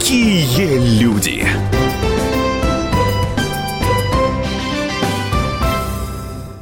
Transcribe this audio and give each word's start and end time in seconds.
Какие 0.00 0.98
люди! 0.98 1.46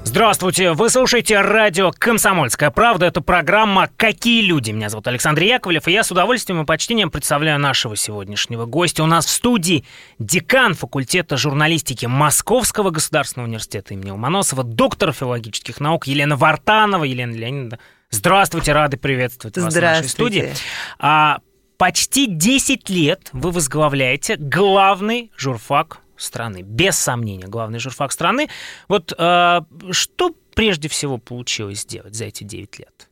Здравствуйте, 0.03 0.72
вы 0.72 0.90
слушаете 0.90 1.40
радио 1.40 1.93
«Комсомольская 1.96 2.72
правда». 2.72 3.06
Это 3.06 3.21
программа 3.21 3.90
«Какие 3.96 4.42
люди?». 4.42 4.72
Меня 4.72 4.88
зовут 4.88 5.06
Александр 5.06 5.42
Яковлев, 5.42 5.87
и 5.87 5.92
я 5.92 6.03
с 6.03 6.10
удовольствием 6.10 6.60
и 6.63 6.67
почтением 6.67 7.13
представляю 7.13 7.60
нашего 7.60 7.95
сегодняшнего 7.95 8.67
гостя. 8.67 9.04
У 9.04 9.06
нас 9.06 9.27
в 9.27 9.31
студии 9.31 9.85
декан 10.18 10.74
факультета 10.74 11.36
журналистики 11.36 12.06
Московского 12.06 12.91
государственного 12.91 13.46
университета 13.46 13.95
имени 13.95 14.10
Ломоносова, 14.10 14.64
доктор 14.64 15.13
филологических 15.13 15.78
наук 15.78 16.09
Елена 16.09 16.34
Вартанова. 16.34 17.05
Елена 17.05 17.32
Леонидовна, 17.32 17.78
здравствуйте, 18.10 18.73
рады 18.73 18.96
приветствовать 18.96 19.56
вас 19.56 19.73
в 19.73 19.80
нашей 19.80 20.09
студии. 20.09 20.52
А, 20.98 21.38
почти 21.78 22.27
10 22.27 22.91
лет 22.91 23.30
вы 23.32 23.50
возглавляете 23.50 24.37
главный 24.37 25.32
журфак 25.37 26.01
страны. 26.16 26.62
Без 26.62 26.98
сомнения, 26.98 27.46
главный 27.46 27.78
журфак 27.78 28.12
страны. 28.12 28.48
Вот 28.88 29.14
э, 29.16 29.60
что 29.92 30.34
прежде 30.54 30.88
всего 30.88 31.16
получилось 31.18 31.82
сделать 31.82 32.14
за 32.14 32.27
эти 32.27 32.45
9 32.45 32.80
лет? 32.80 33.09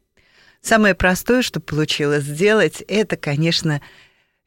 Самое 0.61 0.95
простое, 0.95 1.43
что 1.43 1.61
получилось 1.61 2.25
сделать, 2.25 2.83
это, 2.89 3.17
конечно, 3.17 3.81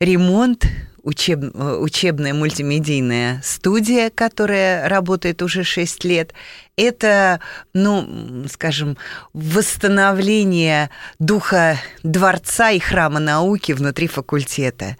ремонт 0.01 0.65
учеб, 1.03 1.39
учебная 1.53 2.33
мультимедийная 2.33 3.41
студия, 3.43 4.09
которая 4.09 4.87
работает 4.87 5.41
уже 5.41 5.63
6 5.63 6.03
лет. 6.05 6.33
Это, 6.75 7.41
ну, 7.73 8.45
скажем, 8.51 8.97
восстановление 9.33 10.89
духа 11.19 11.77
дворца 12.03 12.71
и 12.71 12.79
храма 12.79 13.19
науки 13.19 13.73
внутри 13.73 14.07
факультета. 14.07 14.95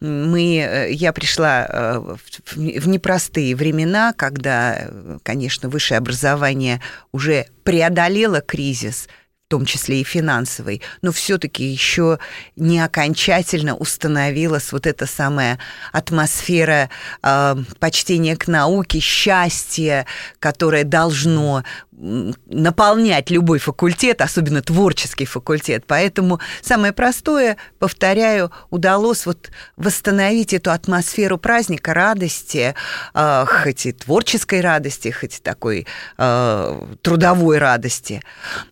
Мы, 0.00 0.58
э, 0.58 0.92
я 0.92 1.12
пришла 1.12 1.66
э, 1.66 2.16
в 2.54 2.88
непростые 2.88 3.56
времена, 3.56 4.12
когда, 4.14 4.90
конечно, 5.22 5.68
высшее 5.68 5.98
образование 5.98 6.80
уже 7.12 7.46
преодолело 7.64 8.40
кризис– 8.40 9.08
в 9.23 9.23
том 9.54 9.66
числе 9.66 10.00
и 10.00 10.04
финансовой, 10.04 10.82
но 11.00 11.12
все-таки 11.12 11.64
еще 11.64 12.18
не 12.56 12.80
окончательно 12.80 13.76
установилась 13.76 14.72
вот 14.72 14.84
эта 14.84 15.06
самая 15.06 15.60
атмосфера 15.92 16.90
э, 17.22 17.56
почтения 17.78 18.36
к 18.36 18.48
науке, 18.48 18.98
счастья, 18.98 20.06
которое 20.40 20.82
должно 20.82 21.62
наполнять 21.96 23.30
любой 23.30 23.58
факультет, 23.58 24.20
особенно 24.20 24.62
творческий 24.62 25.26
факультет. 25.26 25.84
Поэтому 25.86 26.40
самое 26.60 26.92
простое, 26.92 27.56
повторяю, 27.78 28.50
удалось 28.70 29.26
вот 29.26 29.50
восстановить 29.76 30.52
эту 30.52 30.72
атмосферу 30.72 31.38
праздника, 31.38 31.94
радости, 31.94 32.74
э, 33.14 33.46
хоть 33.46 33.86
и 33.86 33.92
творческой 33.92 34.60
радости, 34.60 35.10
хоть 35.10 35.38
и 35.38 35.40
такой 35.40 35.86
э, 36.18 36.80
трудовой 37.02 37.58
радости. 37.58 38.22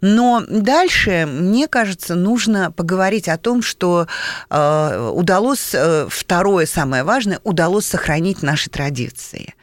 Но 0.01 0.43
дальше, 0.73 1.27
мне 1.27 1.69
кажется, 1.69 2.15
нужно 2.15 2.73
поговорить 2.73 3.29
о 3.29 3.37
том, 3.37 3.61
что 3.63 4.07
э, 4.49 5.11
удалось, 5.15 5.75
э, 5.75 6.07
второе 6.09 6.65
самое 6.65 7.05
важное, 7.05 7.41
удалось 7.45 7.85
сохранить 7.85 8.43
наши 8.43 8.71
традиции. 8.71 9.55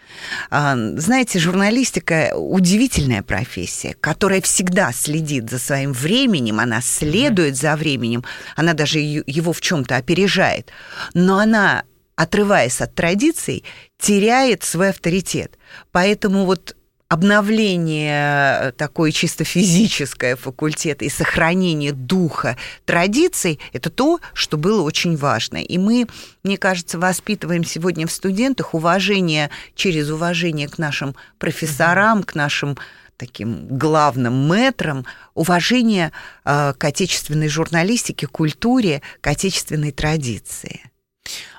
А, 0.52 0.76
знаете, 0.98 1.40
журналистика 1.40 2.34
удивительная 2.36 3.24
профессия, 3.24 3.96
которая 4.00 4.42
всегда 4.42 4.92
следит 4.92 5.50
за 5.50 5.58
своим 5.58 5.94
временем, 5.94 6.60
она 6.60 6.80
следует 6.82 7.58
за 7.58 7.76
временем, 7.76 8.24
она 8.56 8.74
даже 8.74 9.00
его 9.00 9.52
в 9.52 9.62
чем-то 9.62 9.96
опережает, 9.96 10.72
но 11.16 11.40
она 11.40 11.84
отрываясь 12.16 12.82
от 12.82 12.94
традиций, 12.96 13.64
теряет 13.98 14.64
свой 14.64 14.90
авторитет. 14.90 15.58
Поэтому 15.94 16.46
вот 16.46 16.76
обновление 17.10 18.60
э, 18.62 18.72
такое 18.72 19.12
чисто 19.12 19.44
физическое 19.44 20.36
факультета 20.36 21.06
и 21.06 21.10
сохранение 21.10 21.92
духа 21.92 22.56
традиций– 22.86 23.60
это 23.74 23.90
то, 23.90 24.20
что 24.34 24.58
было 24.58 24.84
очень 24.84 25.18
важно. 25.18 25.58
И 25.58 25.78
мы, 25.80 26.08
мне 26.44 26.58
кажется, 26.58 27.00
воспитываем 27.00 27.64
сегодня 27.64 28.06
в 28.06 28.12
студентах 28.12 28.76
уважение 28.76 29.50
через 29.76 30.12
уважение 30.12 30.68
к 30.68 30.78
нашим 30.78 31.16
профессорам, 31.40 32.22
к 32.24 32.36
нашим 32.36 32.78
таким 33.18 33.68
главным 33.68 34.48
метром 34.48 35.06
уважение 35.34 36.12
э, 36.46 36.74
к 36.78 36.84
отечественной 36.84 37.50
журналистике, 37.50 38.28
культуре, 38.28 39.02
к 39.20 39.28
отечественной 39.28 39.92
традиции. 39.92 40.82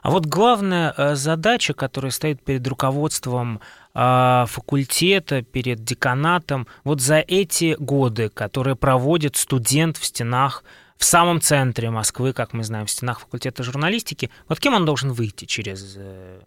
А 0.02 0.10
вот 0.10 0.26
главная 0.26 0.94
э, 0.96 1.14
задача, 1.14 1.74
которая 1.74 2.12
стоит 2.12 2.42
перед 2.42 2.66
руководством 2.66 3.60
факультета, 3.92 5.42
перед 5.42 5.82
деканатом, 5.82 6.66
вот 6.84 7.00
за 7.00 7.18
эти 7.18 7.76
годы, 7.78 8.28
которые 8.28 8.76
проводит 8.76 9.36
студент 9.36 9.96
в 9.96 10.04
стенах 10.04 10.64
в 11.00 11.04
самом 11.04 11.40
центре 11.40 11.90
Москвы, 11.90 12.32
как 12.32 12.52
мы 12.52 12.62
знаем, 12.62 12.86
в 12.86 12.90
стенах 12.90 13.20
факультета 13.20 13.62
журналистики, 13.62 14.30
вот 14.48 14.60
кем 14.60 14.74
он 14.74 14.84
должен 14.84 15.12
выйти 15.12 15.46
через 15.46 15.94
э, 15.96 16.40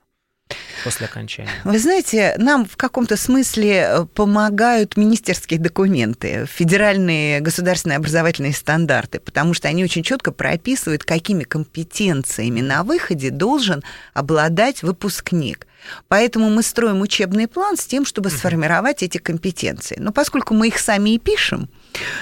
после 0.83 1.07
окончания? 1.07 1.49
Вы 1.63 1.79
знаете, 1.79 2.35
нам 2.37 2.65
в 2.65 2.77
каком-то 2.77 3.17
смысле 3.17 3.71
э, 3.71 4.05
помогают 4.13 4.95
министерские 4.95 5.59
документы, 5.59 6.45
федеральные 6.45 7.39
государственные 7.39 7.97
образовательные 7.97 8.53
стандарты, 8.53 9.19
потому 9.19 9.55
что 9.55 9.67
они 9.67 9.83
очень 9.83 10.03
четко 10.03 10.31
прописывают, 10.31 11.03
какими 11.03 11.43
компетенциями 11.43 12.61
на 12.61 12.83
выходе 12.83 13.31
должен 13.31 13.83
обладать 14.13 14.83
выпускник. 14.83 15.67
Поэтому 16.07 16.49
мы 16.49 16.63
строим 16.63 17.01
учебный 17.01 17.47
план 17.47 17.77
с 17.77 17.85
тем, 17.85 18.05
чтобы 18.05 18.29
сформировать 18.29 19.03
эти 19.03 19.17
компетенции. 19.17 19.97
Но 19.99 20.11
поскольку 20.11 20.53
мы 20.53 20.67
их 20.67 20.79
сами 20.79 21.11
и 21.11 21.19
пишем, 21.19 21.69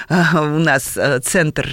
э, 0.09 0.23
у 0.33 0.59
нас 0.59 0.97
э, 0.97 1.19
центр 1.19 1.67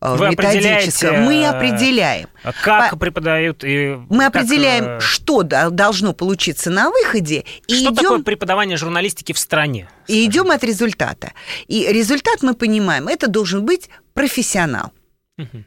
Вы 0.00 0.28
методического, 0.30 1.18
мы 1.18 1.46
определяем. 1.46 2.28
Как 2.62 2.98
преподают 2.98 3.64
и 3.64 3.98
Мы 4.08 4.26
определяем, 4.26 5.00
что 5.00 5.42
должно 5.42 6.12
получиться 6.12 6.70
на 6.70 6.90
выходе. 6.90 7.44
И 7.66 7.74
что 7.74 7.92
идем... 7.92 7.96
такое 7.96 8.18
преподавание 8.20 8.76
журналистики 8.76 9.32
в 9.32 9.38
стране? 9.38 9.88
И 10.06 10.24
идем 10.24 10.50
от 10.50 10.64
результата. 10.64 11.32
И 11.68 11.86
результат 11.88 12.42
мы 12.42 12.54
понимаем, 12.54 13.08
это 13.08 13.28
должен 13.28 13.64
быть 13.64 13.90
профессионал. 14.14 14.92
Угу. 15.38 15.64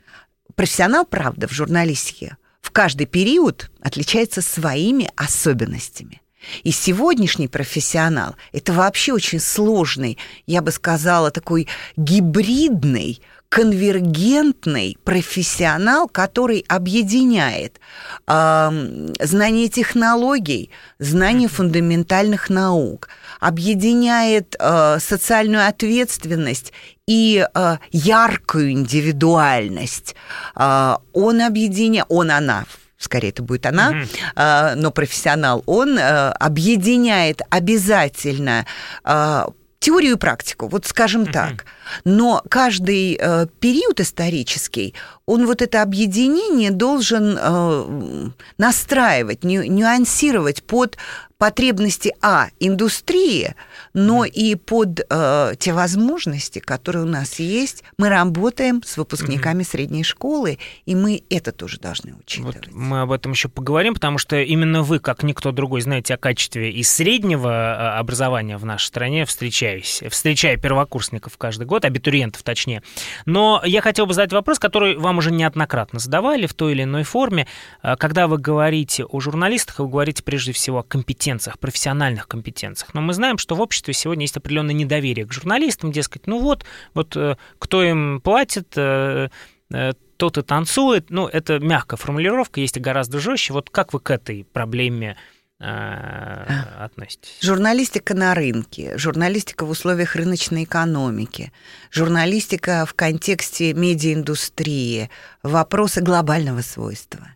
Профессионал, 0.55 1.05
правда, 1.05 1.47
в 1.47 1.51
журналистике 1.51 2.37
в 2.63 2.71
каждый 2.71 3.05
период 3.05 3.69
отличается 3.81 4.41
своими 4.41 5.11
особенностями. 5.15 6.21
И 6.63 6.71
сегодняшний 6.71 7.47
профессионал– 7.47 8.35
это 8.51 8.73
вообще 8.73 9.13
очень 9.13 9.39
сложный, 9.39 10.17
я 10.47 10.61
бы 10.61 10.71
сказала, 10.71 11.29
такой 11.29 11.67
гибридный, 11.95 13.21
конвергентный 13.53 14.97
профессионал, 15.03 16.07
который 16.07 16.65
объединяет 16.67 17.79
э, 18.27 19.11
знание 19.19 19.69
технологий, 19.69 20.71
знание 20.97 21.47
фундаментальных 21.47 22.49
наук, 22.49 23.09
объединяет 23.39 24.55
э, 24.57 24.97
социальную 24.99 25.67
ответственность 25.67 26.73
и 27.07 27.45
э, 27.53 27.77
яркую 27.91 28.71
индивидуальность. 28.71 30.15
Э, 30.55 30.95
он 31.13 31.39
объединяет, 31.39 32.07
он, 32.09 32.31
она, 32.31 32.65
скорее 32.97 33.29
это 33.29 33.43
будет 33.43 33.67
она, 33.67 33.91
mm-hmm. 33.91 34.75
но 34.77 34.89
профессионал, 34.89 35.61
он 35.67 35.99
э, 35.99 36.29
объединяет 36.29 37.41
обязательно 37.51 38.65
э, 39.05 39.45
теорию 39.83 40.13
и 40.13 40.17
практику, 40.17 40.67
вот 40.69 40.85
скажем 40.85 41.23
mm-hmm. 41.23 41.31
так. 41.33 41.65
Но 42.05 42.41
каждый 42.49 43.17
э, 43.19 43.47
период 43.59 43.99
исторический, 43.99 44.93
он 45.25 45.45
вот 45.45 45.61
это 45.61 45.81
объединение 45.81 46.71
должен 46.71 47.37
э, 47.39 48.29
настраивать, 48.57 49.43
ню, 49.43 49.63
нюансировать 49.63 50.63
под 50.63 50.97
потребности 51.43 52.13
А 52.21 52.47
индустрии, 52.61 53.53
но 53.93 54.25
mm. 54.25 54.29
и 54.29 54.55
под 54.55 55.01
э, 55.09 55.53
те 55.59 55.73
возможности, 55.73 56.59
которые 56.59 57.03
у 57.03 57.07
нас 57.07 57.37
есть. 57.39 57.83
Мы 57.97 58.07
работаем 58.07 58.81
с 58.81 58.95
выпускниками 58.95 59.63
mm. 59.63 59.67
средней 59.67 60.03
школы, 60.03 60.57
и 60.85 60.95
мы 60.95 61.21
это 61.29 61.51
тоже 61.51 61.79
должны 61.79 62.13
учитывать. 62.15 62.67
Вот 62.67 62.73
мы 62.73 63.01
об 63.01 63.11
этом 63.11 63.33
еще 63.33 63.49
поговорим, 63.49 63.93
потому 63.93 64.19
что 64.19 64.39
именно 64.39 64.83
вы, 64.83 64.99
как 64.99 65.23
никто 65.23 65.51
другой, 65.51 65.81
знаете 65.81 66.13
о 66.13 66.17
качестве 66.17 66.71
и 66.71 66.81
среднего 66.81 67.49
э, 67.49 67.99
образования 67.99 68.55
в 68.55 68.63
нашей 68.63 68.85
стране, 68.85 69.25
встречаясь, 69.25 70.01
встречая 70.09 70.55
первокурсников 70.55 71.37
каждый 71.37 71.65
год, 71.65 71.83
абитуриентов 71.83 72.41
точнее. 72.43 72.83
Но 73.25 73.61
я 73.65 73.81
хотел 73.81 74.05
бы 74.05 74.13
задать 74.13 74.31
вопрос, 74.31 74.59
который 74.59 74.95
вам 74.95 75.12
уже 75.17 75.31
неоднократно 75.31 75.99
задавали 75.99 76.45
в 76.45 76.53
той 76.53 76.73
или 76.73 76.83
иной 76.83 77.03
форме. 77.03 77.47
Э, 77.81 77.95
когда 77.97 78.27
вы 78.27 78.37
говорите 78.37 79.05
о 79.05 79.19
журналистах, 79.19 79.79
вы 79.79 79.87
говорите 79.87 80.23
прежде 80.23 80.51
всего 80.51 80.79
о 80.79 80.83
компетенциях, 80.83 81.59
профессиональных 81.59 82.27
компетенциях. 82.27 82.93
Но 82.93 83.01
мы 83.01 83.13
знаем, 83.13 83.37
что 83.37 83.55
в 83.55 83.61
обществе 83.61 83.93
сегодня 83.93 84.23
есть 84.23 84.37
определенное 84.37 84.73
недоверие 84.73 85.25
к 85.25 85.33
журналистам, 85.33 85.91
дескать, 85.91 86.27
ну 86.27 86.39
вот, 86.39 86.65
вот 86.93 87.15
э, 87.15 87.37
кто 87.59 87.83
им 87.83 88.21
платит, 88.21 88.73
э, 88.75 89.29
э, 89.71 89.93
тот 90.17 90.37
и 90.37 90.41
танцует. 90.41 91.09
Ну, 91.09 91.27
это 91.27 91.59
мягкая 91.59 91.97
формулировка, 91.97 92.61
есть 92.61 92.77
и 92.77 92.79
гораздо 92.79 93.19
жестче. 93.19 93.53
Вот 93.53 93.69
как 93.69 93.93
вы 93.93 93.99
к 93.99 94.09
этой 94.11 94.45
проблеме 94.45 95.17
а. 95.17 95.42
Относитесь? 95.59 97.37
Журналистика 97.41 98.13
на 98.13 98.33
рынке, 98.33 98.97
журналистика 98.97 99.65
в 99.65 99.69
условиях 99.69 100.15
рыночной 100.15 100.63
экономики, 100.65 101.51
журналистика 101.91 102.85
в 102.85 102.93
контексте 102.93 103.73
медиаиндустрии, 103.73 105.09
вопросы 105.41 106.01
глобального 106.01 106.61
свойства. 106.61 107.29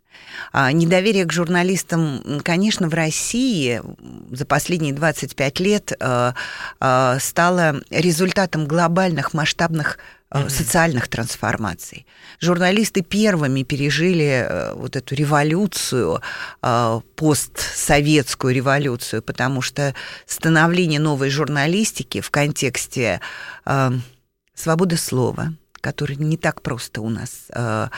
А 0.51 0.71
недоверие 0.71 1.25
к 1.25 1.31
журналистам, 1.31 2.41
конечно, 2.43 2.89
в 2.89 2.93
России 2.93 3.81
за 4.31 4.45
последние 4.45 4.93
25 4.93 5.59
лет 5.59 5.91
э, 5.99 6.31
э, 6.79 7.17
стало 7.19 7.81
результатом 7.89 8.67
глобальных 8.67 9.33
масштабных 9.33 9.99
mm-hmm. 10.31 10.49
социальных 10.49 11.07
трансформаций. 11.07 12.05
Журналисты 12.39 13.01
первыми 13.01 13.63
пережили 13.63 14.73
вот 14.75 14.95
эту 14.95 15.15
революцию, 15.15 16.21
постсоветскую 17.15 18.53
революцию, 18.53 19.21
потому 19.21 19.61
что 19.61 19.93
становление 20.25 20.99
новой 20.99 21.29
журналистики 21.29 22.21
в 22.21 22.29
контексте 22.29 23.21
свободы 24.53 24.97
слова, 24.97 25.53
который 25.81 26.15
не 26.17 26.37
так 26.37 26.61
просто 26.61 27.01
у 27.01 27.09
нас 27.09 27.47
Э, 27.49 27.89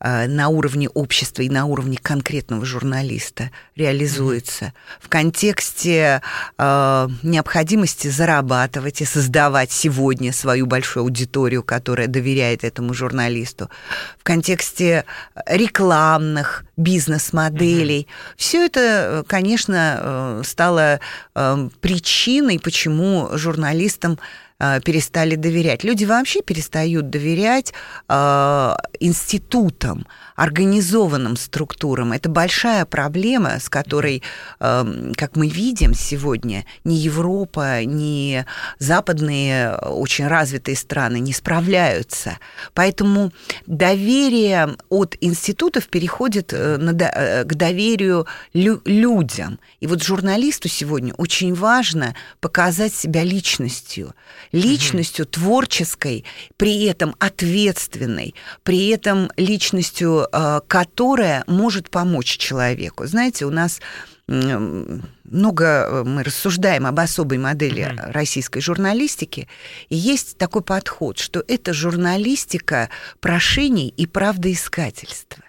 на 0.00 0.48
уровне 0.48 0.88
общества 0.88 1.42
и 1.42 1.48
на 1.48 1.66
уровне 1.66 1.98
конкретного 2.00 2.64
журналиста 2.64 3.50
реализуется 3.76 4.72
в 5.00 5.08
контексте 5.08 6.22
э, 6.58 7.08
необходимости 7.22 8.08
зарабатывать 8.08 9.00
и 9.00 9.04
создавать 9.04 9.72
сегодня 9.72 10.32
свою 10.32 10.66
большую 10.66 11.04
аудиторию, 11.04 11.62
которая 11.62 12.06
доверяет 12.06 12.64
этому 12.64 12.94
журналисту, 12.94 13.70
в 14.18 14.22
контексте 14.22 15.04
рекламных 15.46 16.64
бизнес-моделей. 16.76 18.06
Mm-hmm. 18.08 18.34
Все 18.36 18.66
это, 18.66 19.24
конечно, 19.26 19.98
э, 19.98 20.42
стало 20.44 21.00
э, 21.34 21.68
причиной, 21.80 22.58
почему 22.58 23.30
журналистам 23.32 24.14
Э, 24.14 24.45
перестали 24.58 25.34
доверять. 25.36 25.84
Люди 25.84 26.04
вообще 26.04 26.42
перестают 26.42 27.10
доверять 27.10 27.74
э, 28.08 28.74
институтам, 29.00 30.06
организованным 30.36 31.36
структурам. 31.36 32.12
Это 32.12 32.28
большая 32.28 32.84
проблема, 32.84 33.58
с 33.58 33.68
которой, 33.68 34.22
э, 34.60 35.12
как 35.16 35.36
мы 35.36 35.48
видим 35.48 35.94
сегодня, 35.94 36.64
ни 36.84 36.94
Европа, 36.94 37.84
ни 37.84 38.44
западные 38.78 39.76
очень 39.76 40.26
развитые 40.26 40.76
страны 40.76 41.18
не 41.18 41.32
справляются. 41.32 42.38
Поэтому 42.74 43.32
доверие 43.66 44.76
от 44.88 45.16
институтов 45.20 45.88
переходит 45.88 46.52
э, 46.52 46.78
э, 46.78 47.44
к 47.44 47.54
доверию 47.54 48.26
лю 48.52 48.80
людям. 48.84 49.58
И 49.80 49.86
вот 49.86 50.02
журналисту 50.02 50.68
сегодня 50.68 51.14
очень 51.14 51.54
важно 51.54 52.14
показать 52.40 52.94
себя 52.94 53.24
личностью 53.24 54.14
личностью 54.52 55.24
угу. 55.24 55.32
творческой, 55.32 56.24
при 56.56 56.84
этом 56.84 57.14
ответственной, 57.18 58.34
при 58.62 58.88
этом 58.88 59.30
личностью, 59.36 60.25
э, 60.25 60.25
которая 60.66 61.44
может 61.46 61.90
помочь 61.90 62.36
человеку. 62.38 63.06
Знаете, 63.06 63.46
у 63.46 63.50
нас 63.50 63.80
много 64.28 65.64
э, 65.64 66.04
мы 66.04 66.22
рассуждаем 66.24 66.86
об 66.86 66.98
особой 66.98 67.38
модели 67.38 67.84
mm-hmm. 67.84 68.12
российской 68.12 68.60
журналистики, 68.60 69.46
и 69.88 69.96
есть 69.96 70.36
такой 70.36 70.62
подход, 70.62 71.18
что 71.18 71.44
это 71.46 71.72
журналистика 71.72 72.90
прошений 73.20 73.88
и 73.88 74.06
правдоискательства. 74.06 75.44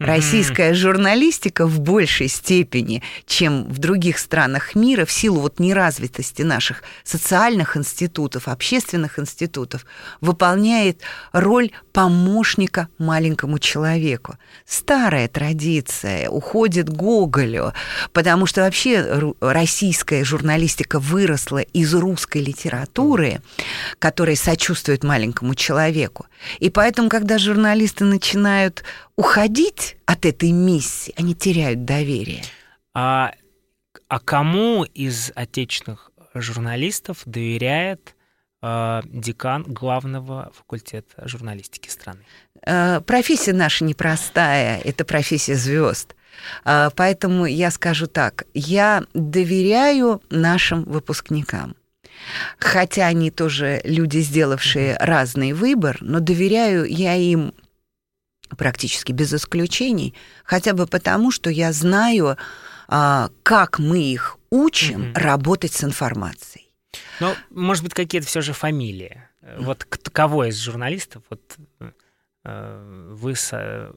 Российская 0.00 0.72
журналистика 0.72 1.66
в 1.66 1.78
большей 1.78 2.28
степени, 2.28 3.02
чем 3.26 3.64
в 3.64 3.78
других 3.78 4.18
странах 4.18 4.74
мира, 4.74 5.04
в 5.04 5.12
силу 5.12 5.40
вот 5.40 5.60
неразвитости 5.60 6.40
наших 6.40 6.82
социальных 7.04 7.76
институтов, 7.76 8.48
общественных 8.48 9.18
институтов, 9.18 9.84
выполняет 10.22 11.02
роль 11.32 11.70
помощника 11.92 12.88
маленькому 12.96 13.58
человеку. 13.58 14.36
Старая 14.64 15.28
традиция 15.28 16.30
уходит 16.30 16.88
Гоголю, 16.88 17.74
потому 18.14 18.46
что 18.46 18.62
вообще 18.62 19.34
российская 19.40 20.24
журналистика 20.24 20.98
выросла 20.98 21.58
из 21.58 21.92
русской 21.92 22.38
литературы, 22.38 23.42
которая 23.98 24.36
сочувствует 24.36 25.04
маленькому 25.04 25.54
человеку. 25.54 26.24
И 26.58 26.70
поэтому, 26.70 27.10
когда 27.10 27.36
журналисты 27.36 28.06
начинают 28.06 28.82
уходить 29.20 29.98
от 30.06 30.24
этой 30.24 30.50
миссии, 30.50 31.12
они 31.14 31.34
теряют 31.34 31.84
доверие. 31.84 32.42
А, 32.94 33.32
а 34.08 34.18
кому 34.18 34.84
из 34.84 35.30
отечественных 35.34 36.10
журналистов 36.32 37.18
доверяет 37.26 38.16
э, 38.62 39.02
декан 39.04 39.64
главного 39.64 40.50
факультета 40.56 41.28
журналистики 41.28 41.90
страны? 41.90 42.20
Э, 42.64 43.02
профессия 43.02 43.52
наша 43.52 43.84
непростая, 43.84 44.80
это 44.80 45.04
профессия 45.04 45.54
звезд. 45.54 46.16
Э, 46.64 46.88
поэтому 46.96 47.44
я 47.44 47.70
скажу 47.70 48.06
так, 48.06 48.44
я 48.54 49.04
доверяю 49.12 50.22
нашим 50.30 50.84
выпускникам. 50.84 51.76
Хотя 52.58 53.06
они 53.06 53.30
тоже 53.30 53.82
люди, 53.84 54.18
сделавшие 54.20 54.96
разный 54.98 55.52
выбор, 55.52 55.98
но 56.00 56.20
доверяю 56.20 56.86
я 56.86 57.16
им 57.16 57.52
практически 58.56 59.12
без 59.12 59.32
исключений, 59.34 60.14
хотя 60.44 60.72
бы 60.72 60.86
потому, 60.86 61.30
что 61.30 61.50
я 61.50 61.72
знаю, 61.72 62.36
а, 62.88 63.30
как 63.42 63.78
мы 63.78 64.02
их 64.02 64.38
учим 64.50 65.02
mm-hmm. 65.02 65.18
работать 65.18 65.72
с 65.72 65.84
информацией. 65.84 66.70
Ну, 67.20 67.34
может 67.50 67.84
быть, 67.84 67.94
какие-то 67.94 68.26
все 68.26 68.40
же 68.40 68.52
фамилии. 68.52 69.22
Вот 69.58 69.84
кого 69.84 70.44
из 70.46 70.58
журналистов 70.58 71.22
вот, 71.30 71.56
э, 72.44 73.10
вы, 73.12 73.34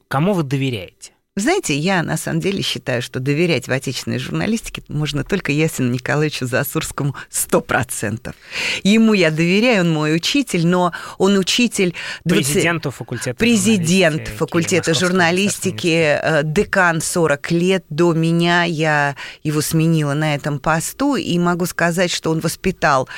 кому 0.08 0.32
вы 0.32 0.42
доверяете? 0.42 1.13
Знаете, 1.36 1.76
я 1.76 2.04
на 2.04 2.16
самом 2.16 2.38
деле 2.38 2.62
считаю, 2.62 3.02
что 3.02 3.18
доверять 3.18 3.66
в 3.66 3.72
отечественной 3.72 4.20
журналистике 4.20 4.84
можно 4.86 5.24
только 5.24 5.50
Ясину 5.50 5.90
Николаевичу 5.90 6.46
Засурскому 6.46 7.16
сто 7.28 7.60
процентов. 7.60 8.36
Ему 8.84 9.14
я 9.14 9.32
доверяю, 9.32 9.80
он 9.80 9.92
мой 9.92 10.14
учитель, 10.14 10.64
но 10.64 10.92
он 11.18 11.36
учитель... 11.36 11.92
20... 12.24 12.52
Президенту 12.52 12.92
факультета 12.92 13.36
Президент 13.36 14.28
факультета 14.28 14.94
журналистики, 14.94 16.20
э, 16.22 16.42
декан 16.44 17.00
40 17.00 17.50
лет 17.50 17.84
до 17.88 18.12
меня, 18.12 18.62
я 18.62 19.16
его 19.42 19.60
сменила 19.60 20.14
на 20.14 20.36
этом 20.36 20.60
посту, 20.60 21.16
и 21.16 21.36
могу 21.40 21.66
сказать, 21.66 22.12
что 22.12 22.30
он 22.30 22.38
воспитал 22.38 23.08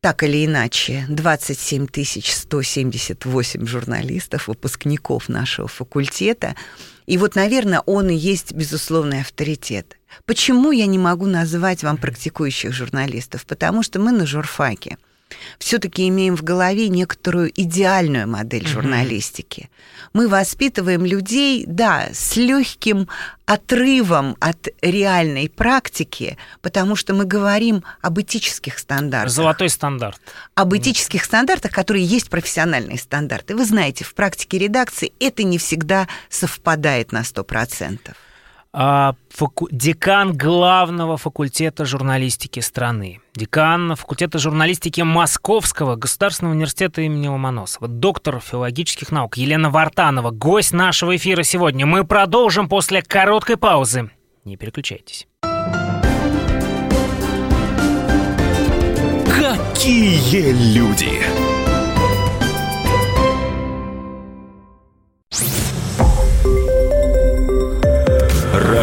так 0.00 0.22
или 0.22 0.46
иначе, 0.46 1.04
27 1.10 1.88
178 2.22 3.66
журналистов, 3.66 4.48
выпускников 4.48 5.28
нашего 5.28 5.68
факультета. 5.68 6.54
И 7.08 7.16
вот, 7.16 7.36
наверное, 7.36 7.80
он 7.86 8.10
и 8.10 8.14
есть 8.14 8.52
безусловный 8.52 9.22
авторитет. 9.22 9.96
Почему 10.26 10.72
я 10.72 10.84
не 10.84 10.98
могу 10.98 11.24
назвать 11.24 11.82
вам 11.82 11.96
практикующих 11.96 12.74
журналистов? 12.74 13.46
Потому 13.46 13.82
что 13.82 13.98
мы 13.98 14.12
на 14.12 14.26
журфаке 14.26 14.98
все-таки 15.58 16.08
имеем 16.08 16.36
в 16.36 16.42
голове 16.42 16.88
некоторую 16.88 17.50
идеальную 17.54 18.28
модель 18.28 18.66
журналистики. 18.66 19.70
Мы 20.12 20.28
воспитываем 20.28 21.04
людей, 21.04 21.64
да, 21.66 22.08
с 22.12 22.36
легким 22.36 23.08
отрывом 23.46 24.36
от 24.40 24.68
реальной 24.82 25.48
практики, 25.48 26.36
потому 26.60 26.96
что 26.96 27.14
мы 27.14 27.24
говорим 27.24 27.82
об 28.00 28.20
этических 28.20 28.78
стандартах. 28.78 29.32
Золотой 29.32 29.68
стандарт. 29.68 30.20
Об 30.54 30.76
этических 30.76 31.24
стандартах, 31.24 31.72
которые 31.72 32.04
есть 32.04 32.30
профессиональные 32.30 32.98
стандарты. 32.98 33.54
Вы 33.54 33.64
знаете, 33.64 34.04
в 34.04 34.14
практике 34.14 34.58
редакции 34.58 35.12
это 35.20 35.42
не 35.44 35.58
всегда 35.58 36.08
совпадает 36.28 37.12
на 37.12 37.22
100%. 37.22 38.14
А, 38.72 39.14
факу... 39.30 39.68
Декан 39.70 40.36
главного 40.36 41.16
факультета 41.16 41.84
журналистики 41.84 42.60
страны. 42.60 43.20
Декан 43.34 43.96
факультета 43.96 44.38
журналистики 44.38 45.00
Московского 45.00 45.96
государственного 45.96 46.54
университета 46.54 47.00
имени 47.00 47.28
Ломоносова. 47.28 47.88
Доктор 47.88 48.40
филологических 48.40 49.10
наук 49.10 49.36
Елена 49.36 49.70
Вартанова. 49.70 50.30
Гость 50.30 50.72
нашего 50.72 51.16
эфира 51.16 51.42
сегодня. 51.42 51.86
Мы 51.86 52.04
продолжим 52.04 52.68
после 52.68 53.02
короткой 53.02 53.56
паузы. 53.56 54.10
Не 54.44 54.56
переключайтесь. 54.56 55.26
Какие 59.40 60.52
люди! 60.74 61.22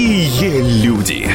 Какие 0.00 0.82
люди! 0.82 1.28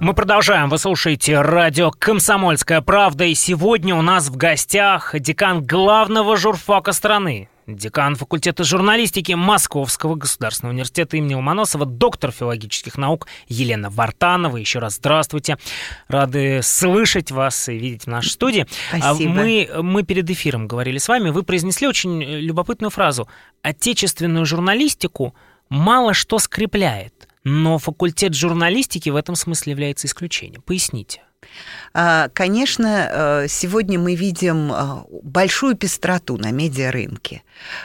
Мы 0.00 0.14
продолжаем. 0.14 0.70
Вы 0.70 0.78
слушаете 0.78 1.42
радио 1.42 1.90
«Комсомольская 1.90 2.80
правда». 2.80 3.24
И 3.24 3.34
сегодня 3.34 3.94
у 3.94 4.00
нас 4.00 4.30
в 4.30 4.38
гостях 4.38 5.14
декан 5.20 5.62
главного 5.62 6.38
журфака 6.38 6.92
страны, 6.92 7.50
декан 7.66 8.14
факультета 8.14 8.64
журналистики 8.64 9.32
Московского 9.32 10.14
государственного 10.14 10.72
университета 10.72 11.16
имени 11.16 11.34
Ломоносова, 11.34 11.84
доктор 11.86 12.30
филологических 12.30 12.96
наук 12.96 13.26
Елена 13.48 13.90
Вартанова. 13.90 14.56
Еще 14.56 14.78
раз 14.78 14.96
здравствуйте. 14.96 15.58
Рады 16.08 16.60
слышать 16.62 17.30
вас 17.30 17.68
и 17.68 17.76
видеть 17.76 18.04
в 18.04 18.06
нашей 18.08 18.30
студии. 18.30 18.66
А 18.92 19.14
Спасибо. 19.14 19.32
Мы, 19.32 19.68
мы 19.82 20.02
перед 20.02 20.30
эфиром 20.30 20.68
говорили 20.68 20.98
с 20.98 21.08
вами, 21.08 21.30
вы 21.30 21.42
произнесли 21.42 21.86
очень 21.86 22.22
любопытную 22.22 22.90
фразу. 22.90 23.28
Отечественную 23.62 24.46
журналистику 24.46 25.34
мало 25.68 26.14
что 26.14 26.38
скрепляет. 26.38 27.28
Но 27.48 27.78
факультет 27.78 28.34
журналистики 28.34 29.08
в 29.08 29.16
этом 29.16 29.36
смысле 29.36 29.70
является 29.70 30.08
исключением. 30.08 30.62
Поясните. 30.62 31.22
А, 31.92 32.28
конечно, 32.34 33.08
э, 33.10 33.46
сегодня 33.48 33.98
мы 33.98 34.14
видим 34.14 34.72
э, 34.72 35.04
большую 35.22 35.76
пестроту 35.76 36.36
на 36.36 36.50
медиарынке. 36.50 37.42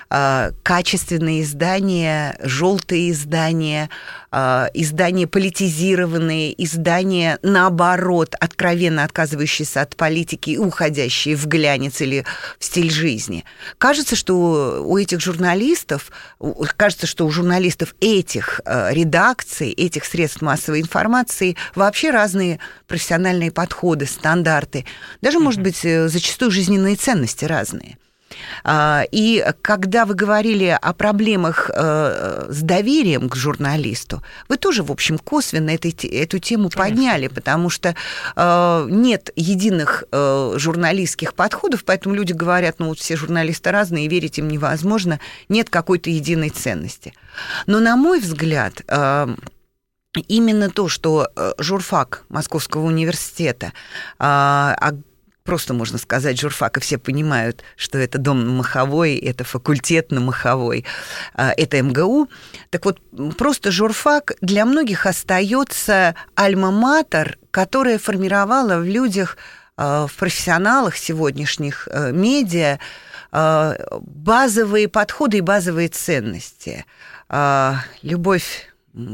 А, 0.10 0.52
качественные 0.64 1.44
издания, 1.44 2.38
желтые 2.42 3.12
издания, 3.12 3.90
а, 4.32 4.70
издания 4.74 5.28
политизированные, 5.28 6.62
издания, 6.64 7.40
наоборот, 7.42 8.36
откровенно 8.40 9.04
отказывающиеся 9.04 9.82
от 9.82 9.96
политики 9.96 10.52
и 10.52 10.58
уходящие 10.58 11.36
в 11.36 11.48
глянец 11.48 12.02
или 12.02 12.26
в 12.60 12.66
стиль 12.66 12.92
жизни. 12.92 13.46
Кажется, 13.78 14.16
что 14.16 14.84
у 14.86 14.98
этих 14.98 15.22
журналистов, 15.22 16.12
кажется, 16.78 17.08
что 17.08 17.26
у 17.26 17.32
журналистов 17.32 17.96
этих 18.00 18.62
э, 18.66 18.94
редакций, 18.94 19.72
этих 19.72 20.06
средств 20.06 20.42
массовой 20.42 20.82
информации 20.82 21.56
вообще 21.76 22.12
разные 22.12 22.60
профессиональные 22.88 23.41
подходы 23.50 23.72
подходы, 23.72 24.06
стандарты, 24.06 24.86
даже, 25.22 25.40
может 25.40 25.62
быть, 25.62 25.86
э, 25.86 26.08
зачастую 26.08 26.52
жизненные 26.52 26.96
ценности 26.96 27.46
разные. 27.46 27.98
А, 28.64 29.04
и 29.12 29.46
когда 29.62 30.06
вы 30.06 30.14
говорили 30.14 30.78
о 30.82 30.94
проблемах 30.94 31.70
э, 31.74 32.48
с 32.50 32.62
доверием 32.62 33.28
к 33.28 33.36
журналисту, 33.36 34.22
вы 34.48 34.58
тоже, 34.58 34.84
в 34.84 34.92
общем, 34.92 35.18
косвенно 35.18 35.72
этой, 35.72 35.92
эту 35.92 36.40
тему 36.40 36.70
Конечно. 36.70 36.82
подняли, 36.82 37.28
потому 37.28 37.70
что 37.70 37.96
э, 38.36 38.88
нет 38.90 39.32
единых 39.36 40.04
журналистских 40.12 41.34
подходов, 41.34 41.84
поэтому 41.84 42.16
люди 42.16 42.34
говорят, 42.34 42.76
ну 42.80 42.88
вот 42.88 43.00
все 43.00 43.16
журналисты 43.16 43.72
разные, 43.72 44.06
и 44.06 44.10
верить 44.10 44.38
им 44.38 44.48
невозможно, 44.48 45.20
нет 45.50 45.70
какой-то 45.70 46.10
единой 46.10 46.50
ценности. 46.50 47.14
Но, 47.66 47.80
на 47.80 47.96
мой 47.96 48.20
взгляд, 48.20 48.82
именно 50.20 50.70
то, 50.70 50.88
что 50.88 51.30
э, 51.36 51.54
журфак 51.58 52.26
Московского 52.30 52.86
университета, 52.86 53.74
а, 54.20 54.76
а 54.80 54.94
просто 55.44 55.74
можно 55.74 55.98
сказать 55.98 56.40
журфак, 56.40 56.78
и 56.78 56.80
все 56.80 56.98
понимают, 56.98 57.64
что 57.76 57.98
это 57.98 58.18
дом 58.18 58.46
на 58.46 58.52
Маховой, 58.52 59.16
это 59.18 59.44
факультет 59.44 60.12
на 60.12 60.20
Маховой, 60.20 60.86
а, 61.34 61.54
это 61.56 61.82
МГУ. 61.82 62.30
Так 62.70 62.86
вот, 62.86 63.00
просто 63.38 63.72
журфак 63.72 64.34
для 64.42 64.66
многих 64.66 65.06
остается 65.06 66.16
альма-матер, 66.36 67.38
которая 67.52 67.98
формировала 67.98 68.78
в 68.78 68.86
людях, 68.86 69.38
а, 69.78 70.08
в 70.08 70.14
профессионалах 70.14 70.96
сегодняшних 70.96 71.88
э, 71.92 72.12
медиа 72.12 72.80
базовые 73.34 74.90
подходы 74.90 75.38
и 75.38 75.42
базовые 75.42 75.88
ценности. 75.88 76.86
Любовь 78.02 78.71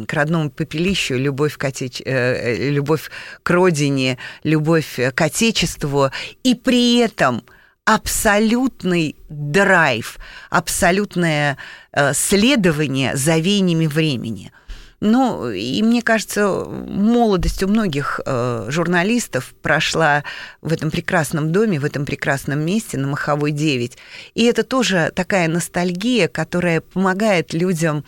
к 0.07 0.13
родному 0.13 0.49
попелищу, 0.49 1.15
любовь 1.15 1.57
к, 1.57 1.63
отеч... 1.65 2.01
Э, 2.05 2.55
э, 2.55 2.69
любовь 2.69 3.09
к 3.43 3.49
родине, 3.49 4.17
любовь 4.43 4.99
к 5.13 5.21
отечеству, 5.21 6.11
и 6.43 6.55
при 6.55 6.97
этом 6.97 7.43
абсолютный 7.85 9.15
драйв, 9.29 10.17
абсолютное 10.49 11.57
э, 11.93 12.13
следование 12.13 13.15
за 13.15 13.37
веяниями 13.37 13.87
времени. 13.87 14.51
Ну, 14.99 15.49
и 15.49 15.83
мне 15.83 16.01
кажется, 16.01 16.65
молодость 16.65 17.61
у 17.61 17.67
многих 17.67 18.19
э, 18.25 18.65
журналистов 18.69 19.53
прошла 19.61 20.23
в 20.61 20.73
этом 20.73 20.89
прекрасном 20.89 21.51
доме, 21.51 21.79
в 21.79 21.85
этом 21.85 22.05
прекрасном 22.05 22.65
месте 22.65 22.97
на 22.97 23.07
Маховой 23.07 23.51
9. 23.51 23.95
И 24.33 24.43
это 24.43 24.63
тоже 24.63 25.11
такая 25.15 25.47
ностальгия, 25.47 26.27
которая 26.27 26.81
помогает 26.81 27.53
людям 27.53 28.03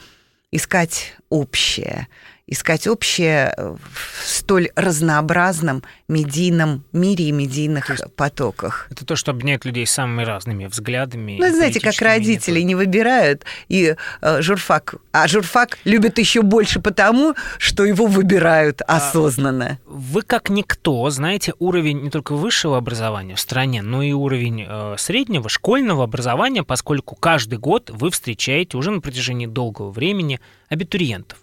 искать 0.52 1.16
общее, 1.30 2.08
искать 2.50 2.88
общее 2.88 3.54
в 3.58 4.28
столь 4.28 4.70
разнообразном 4.76 5.84
медийном 6.08 6.84
мире 6.92 7.26
и 7.26 7.32
медийных 7.32 7.92
потоках. 8.16 8.88
Это 8.90 9.06
то, 9.06 9.16
что 9.16 9.32
объединяет 9.32 9.66
людей 9.66 9.86
с 9.86 9.92
самыми 9.92 10.24
разными 10.24 10.66
взглядами. 10.66 11.38
Ну, 11.40 11.54
знаете, 11.54 11.80
как 11.80 12.00
родители 12.02 12.62
не 12.62 12.74
выбирают, 12.76 13.46
и 13.68 13.96
э, 14.22 14.42
журфак, 14.42 14.96
а 15.12 15.28
журфак 15.28 15.78
любит 15.84 16.18
еще 16.18 16.42
больше 16.42 16.80
потому, 16.80 17.36
что 17.60 17.86
его 17.86 18.08
выбирают 18.08 18.82
а 18.88 18.98
осознанно. 18.98 19.80
Вы 19.86 20.24
как 20.24 20.50
никто 20.50 21.08
знаете 21.10 21.54
уровень 21.60 22.02
не 22.02 22.10
только 22.10 22.34
высшего 22.34 22.78
образования 22.78 23.36
в 23.36 23.40
стране, 23.40 23.84
но 23.84 24.02
и 24.02 24.12
уровень 24.12 24.66
э, 24.68 24.96
среднего, 24.98 25.50
школьного 25.50 26.04
образования, 26.04 26.64
поскольку 26.64 27.16
каждый 27.16 27.60
год 27.60 27.92
вы 27.92 28.10
встречаете 28.10 28.78
уже 28.78 28.90
на 28.90 29.02
протяжении 29.02 29.46
долгого 29.46 29.92
времени 29.92 30.40
абитуриентов. 30.70 31.38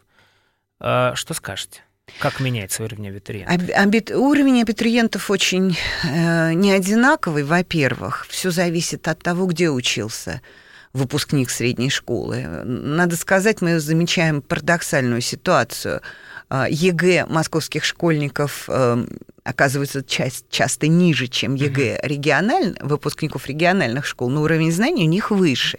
Э, 0.81 1.13
что 1.15 1.35
скажете? 1.35 1.83
Как 2.21 2.41
меняется 2.41 2.85
уровень 2.85 3.09
абитуриентов? 3.09 3.77
Абит... 3.77 4.11
Уровень 4.11 4.63
абитуриентов 4.63 5.31
очень 5.31 5.77
э, 6.05 6.53
не 6.53 6.73
одинаковый, 6.73 7.43
во-первых. 7.43 8.27
Все 8.29 8.51
зависит 8.51 9.09
от 9.09 9.19
того, 9.19 9.47
где 9.47 9.71
учился 9.71 10.41
выпускник 10.93 11.51
средней 11.51 11.91
школы. 11.91 12.43
Надо 12.65 13.17
сказать, 13.17 13.61
мы 13.61 13.81
замечаем 13.81 14.41
парадоксальную 14.41 15.21
ситуацию. 15.21 16.01
А, 16.49 16.69
ЕГЭ 16.69 17.27
московских 17.27 17.85
школьников 17.85 18.69
эм, 18.69 19.09
оказывается 19.43 20.05
часть, 20.05 20.47
часто 20.49 20.87
ниже, 20.87 21.27
чем 21.27 21.55
ЕГЭ 21.55 22.01
региональ, 22.03 22.77
выпускников 22.81 23.49
региональных 23.49 24.07
школ, 24.07 24.29
но 24.31 24.43
уровень 24.43 24.71
знаний 24.71 25.05
у 25.05 25.09
них 25.09 25.31
выше. 25.31 25.79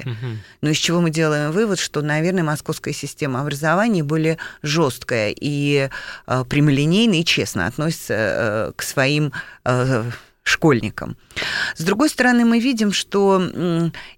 Но 0.62 0.70
из 0.70 0.78
чего 0.78 1.00
мы 1.00 1.10
делаем 1.10 1.52
вывод, 1.52 1.80
что, 1.80 2.02
наверное, 2.02 2.44
московская 2.44 2.94
система 2.94 3.42
образования 3.42 4.04
более 4.04 4.38
жесткая 4.62 5.34
и 5.36 5.90
э, 6.28 6.44
прямолинейно 6.50 7.16
и 7.16 7.26
честно 7.26 7.68
относится 7.68 8.14
э, 8.14 8.72
к 8.76 8.82
своим 8.82 9.32
э, 9.64 10.04
школьникам. 10.48 11.18
С 11.76 11.84
другой 11.84 12.10
стороны, 12.10 12.46
мы 12.46 12.60
видим, 12.60 12.94
что 12.94 13.42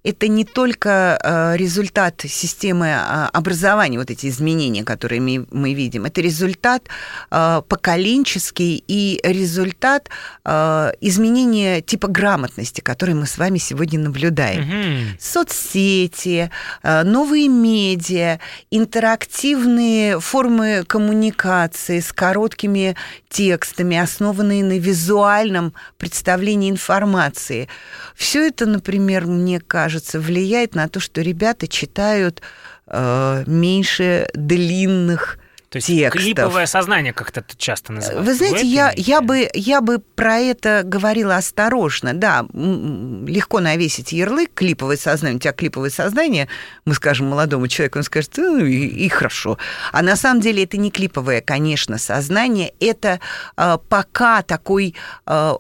это 0.03 0.27
не 0.27 0.45
только 0.45 1.19
э, 1.21 1.57
результат 1.57 2.21
системы 2.21 2.93
а, 2.93 3.29
образования, 3.33 3.98
вот 3.98 4.12
эти 4.12 4.27
изменения, 4.27 4.83
которые 4.83 5.19
мы 5.21 5.74
видим, 5.74 6.05
это 6.05 6.21
результат 6.21 6.83
э, 7.31 7.62
поколенческий 7.67 8.83
и 8.88 9.19
результат 9.24 10.09
э, 10.45 10.91
изменения 11.01 11.81
типа 11.81 12.07
грамотности, 12.07 12.81
который 12.81 13.15
мы 13.15 13.25
с 13.25 13.38
вами 13.38 13.57
сегодня 13.57 14.00
наблюдаем. 14.00 14.63
Угу. 14.63 15.17
Соцсети, 15.19 16.51
новые 16.83 17.48
медиа, 17.48 18.39
интерактивные 18.71 20.19
формы 20.19 20.83
коммуникации 20.88 22.00
с 22.00 22.13
короткими 22.13 22.95
текстами, 23.29 23.98
основанные 23.98 24.63
на 24.63 24.77
визуальном 24.77 25.74
представлении 25.98 26.69
информации. 26.69 27.69
Все 28.15 28.48
это, 28.48 28.65
например, 28.65 29.25
мне 29.27 29.59
кажется, 29.59 30.19
влияет 30.19 30.75
на 30.75 30.89
то, 30.89 31.00
что 31.00 31.21
ребята 31.21 31.67
читают 31.67 32.41
э, 32.88 33.43
меньше 33.45 34.27
длинных 34.33 35.38
То 35.69 35.75
есть 35.77 35.88
текстов. 35.88 36.21
клиповое 36.21 36.65
сознание 36.65 37.13
как-то 37.13 37.43
часто 37.57 37.93
называется. 37.93 38.23
Вы 38.23 38.33
знаете, 38.33 38.65
я, 38.65 38.91
я, 38.95 39.21
бы, 39.21 39.47
я 39.53 39.81
бы 39.81 39.99
про 39.99 40.39
это 40.39 40.81
говорила 40.83 41.35
осторожно. 41.35 42.13
Да, 42.15 42.47
легко 42.53 43.59
навесить 43.59 44.11
ярлык 44.11 44.51
клиповое 44.55 44.97
сознание. 44.97 45.38
У 45.38 45.39
тебя 45.39 45.53
клиповое 45.53 45.91
сознание, 45.91 46.47
мы 46.85 46.95
скажем 46.95 47.27
молодому 47.27 47.67
человеку, 47.67 47.99
он 47.99 48.03
скажет, 48.03 48.33
ну 48.38 48.65
и, 48.65 48.88
и 48.88 49.09
хорошо. 49.09 49.59
А 49.91 50.01
на 50.01 50.15
самом 50.15 50.41
деле 50.41 50.63
это 50.63 50.77
не 50.77 50.89
клиповое, 50.89 51.41
конечно, 51.41 51.99
сознание. 51.99 52.73
Это 52.79 53.19
э, 53.55 53.77
пока 53.89 54.41
такой 54.41 54.95
э, 55.27 55.53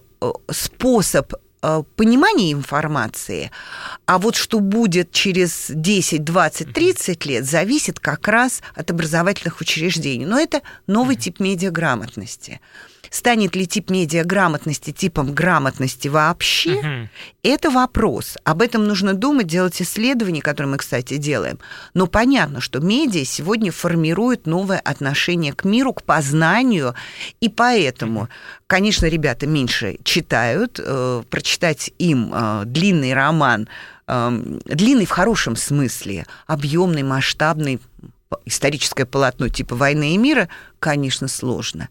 способ 0.49 1.33
Э, 1.61 1.83
понимание 1.97 2.53
информации, 2.53 3.51
а 4.05 4.17
вот 4.17 4.35
что 4.35 4.61
будет 4.61 5.11
через 5.11 5.65
10, 5.69 6.23
20, 6.23 6.73
30 6.73 7.25
лет, 7.25 7.45
зависит 7.45 7.99
как 7.99 8.29
раз 8.29 8.61
от 8.75 8.91
образовательных 8.91 9.59
учреждений. 9.59 10.25
Но 10.25 10.39
это 10.39 10.61
новый 10.87 11.17
тип 11.17 11.41
медиаграмотности. 11.41 12.61
Станет 13.09 13.55
ли 13.55 13.65
тип 13.65 13.89
медиаграмотности 13.89 14.91
типом 14.91 15.33
грамотности 15.33 16.07
вообще? 16.07 16.75
Угу. 16.75 17.09
Это 17.43 17.69
вопрос. 17.71 18.37
Об 18.43 18.61
этом 18.61 18.85
нужно 18.87 19.13
думать, 19.13 19.47
делать 19.47 19.81
исследования, 19.81 20.41
которые 20.41 20.71
мы, 20.71 20.77
кстати, 20.77 21.17
делаем. 21.17 21.59
Но 21.93 22.07
понятно, 22.07 22.61
что 22.61 22.79
медиа 22.79 23.25
сегодня 23.25 23.71
формирует 23.71 24.45
новое 24.45 24.79
отношение 24.79 25.53
к 25.53 25.63
миру, 25.63 25.93
к 25.93 26.03
познанию, 26.03 26.95
и 27.39 27.49
поэтому, 27.49 28.29
конечно, 28.67 29.05
ребята 29.05 29.47
меньше 29.47 29.97
читают. 30.03 30.79
Э, 30.79 31.23
прочитать 31.29 31.91
им 31.97 32.31
э, 32.33 32.63
длинный 32.65 33.13
роман, 33.13 33.67
э, 34.07 34.59
длинный 34.65 35.05
в 35.05 35.11
хорошем 35.11 35.55
смысле, 35.55 36.25
объемный, 36.47 37.03
масштабный, 37.03 37.79
историческое 38.45 39.05
полотно 39.05 39.49
типа 39.49 39.75
«Войны 39.75 40.13
и 40.13 40.17
мира», 40.17 40.49
конечно, 40.79 41.27
сложно. 41.27 41.89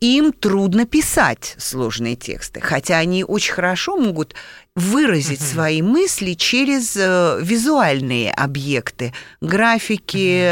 Им 0.00 0.32
трудно 0.32 0.84
писать 0.86 1.54
сложные 1.58 2.16
тексты, 2.16 2.60
хотя 2.60 2.98
они 2.98 3.24
очень 3.24 3.54
хорошо 3.54 3.96
могут 3.96 4.34
выразить 4.74 5.40
свои 5.40 5.82
мысли 5.82 6.34
через 6.34 6.96
э, 6.96 7.40
визуальные 7.42 8.32
объекты, 8.32 9.14
графики, 9.40 10.44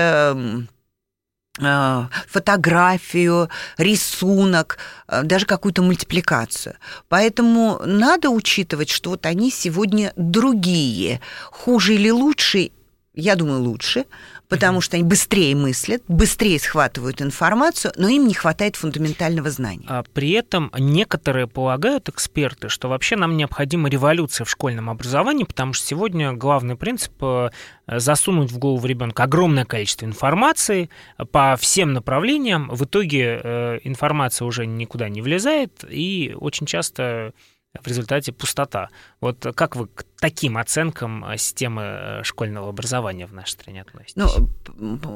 э, 1.61 2.07
фотографию, 2.29 3.49
рисунок, 3.77 4.79
э, 5.09 5.23
даже 5.25 5.45
какую-то 5.45 5.83
мультипликацию. 5.83 6.77
Поэтому 7.09 7.81
надо 7.85 8.31
учитывать, 8.31 8.89
что 8.89 9.11
вот 9.11 9.27
они 9.27 9.51
сегодня 9.51 10.13
другие. 10.17 11.21
Хуже 11.51 11.95
или 11.95 12.11
лучше, 12.11 12.71
я 13.15 13.35
думаю, 13.35 13.63
лучше, 13.63 14.05
потому 14.49 14.81
что 14.81 14.97
они 14.97 15.05
быстрее 15.05 15.55
мыслят, 15.55 16.03
быстрее 16.09 16.59
схватывают 16.59 17.21
информацию, 17.23 17.93
но 17.97 18.09
им 18.09 18.27
не 18.27 18.35
хватает 18.35 18.77
фундаментального 18.77 19.51
знания. 19.51 19.85
А 19.89 20.03
при 20.13 20.31
этом 20.33 20.73
некоторые 20.79 21.47
полагают, 21.47 22.09
эксперты, 22.09 22.69
что 22.69 22.89
вообще 22.89 23.17
нам 23.17 23.37
необходима 23.37 23.89
революция 23.89 24.45
в 24.45 24.51
школьном 24.51 24.91
образовании, 24.91 25.45
потому 25.45 25.73
что 25.73 25.87
сегодня 25.87 26.33
главный 26.33 26.77
принцип 26.77 27.13
э, 27.23 27.51
засунуть 27.87 28.51
в 28.51 28.59
голову 28.59 28.87
ребенка 28.87 29.25
огромное 29.25 29.65
количество 29.65 30.07
информации 30.07 30.89
по 31.31 31.57
всем 31.57 31.93
направлениям. 31.93 32.69
В 32.71 32.85
итоге 32.85 33.41
э, 33.43 33.79
информация 33.85 34.47
уже 34.47 34.67
никуда 34.67 35.09
не 35.09 35.21
влезает, 35.21 35.85
и 35.89 36.35
очень 36.39 36.67
часто 36.67 37.33
в 37.83 37.87
результате 37.87 38.33
пустота. 38.33 38.89
Вот 39.21 39.47
как 39.55 39.77
вы 39.77 39.87
к 39.87 40.05
таким 40.21 40.59
оценкам 40.59 41.25
э, 41.25 41.37
системы 41.37 41.83
э, 41.83 42.23
школьного 42.25 42.69
образования 42.69 43.27
в 43.27 43.35
нашей 43.35 43.53
стране 43.53 43.83
относитесь? 43.83 44.17
Ну, 44.17 44.29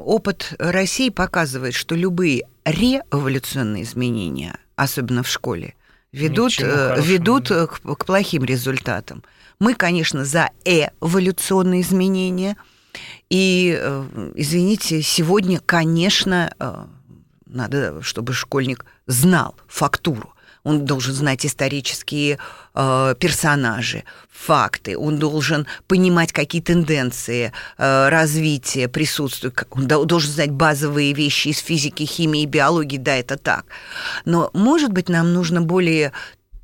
опыт 0.04 0.54
России 0.58 1.10
показывает, 1.10 1.74
что 1.74 1.94
любые 1.94 2.46
революционные 2.64 3.84
изменения, 3.84 4.58
особенно 4.76 5.22
в 5.22 5.28
школе, 5.28 5.74
ведут, 6.12 6.60
э, 6.60 6.96
ведут 7.00 7.48
к, 7.48 7.80
к 7.80 8.04
плохим 8.04 8.44
результатам. 8.44 9.24
Мы, 9.58 9.74
конечно, 9.74 10.24
за 10.24 10.50
эволюционные 10.64 11.82
изменения. 11.82 12.56
И, 13.30 13.70
извините, 14.34 15.00
сегодня, 15.00 15.60
конечно, 15.64 16.52
надо, 17.46 18.02
чтобы 18.02 18.34
школьник 18.34 18.84
знал 19.06 19.54
фактуру 19.68 20.34
он 20.64 20.84
должен 20.84 21.14
знать 21.14 21.44
исторические 21.44 22.38
э, 22.74 23.14
персонажи, 23.18 24.04
факты, 24.30 24.96
он 24.96 25.18
должен 25.18 25.66
понимать, 25.86 26.32
какие 26.32 26.62
тенденции 26.62 27.52
э, 27.78 28.08
развития 28.08 28.88
присутствуют, 28.88 29.66
он 29.70 29.86
должен 29.86 30.30
знать 30.30 30.50
базовые 30.50 31.12
вещи 31.12 31.48
из 31.48 31.58
физики, 31.58 32.04
химии, 32.04 32.46
биологии, 32.46 32.98
да, 32.98 33.16
это 33.16 33.36
так. 33.36 33.66
Но, 34.24 34.50
может 34.52 34.92
быть, 34.92 35.08
нам 35.08 35.32
нужно 35.32 35.62
более 35.62 36.12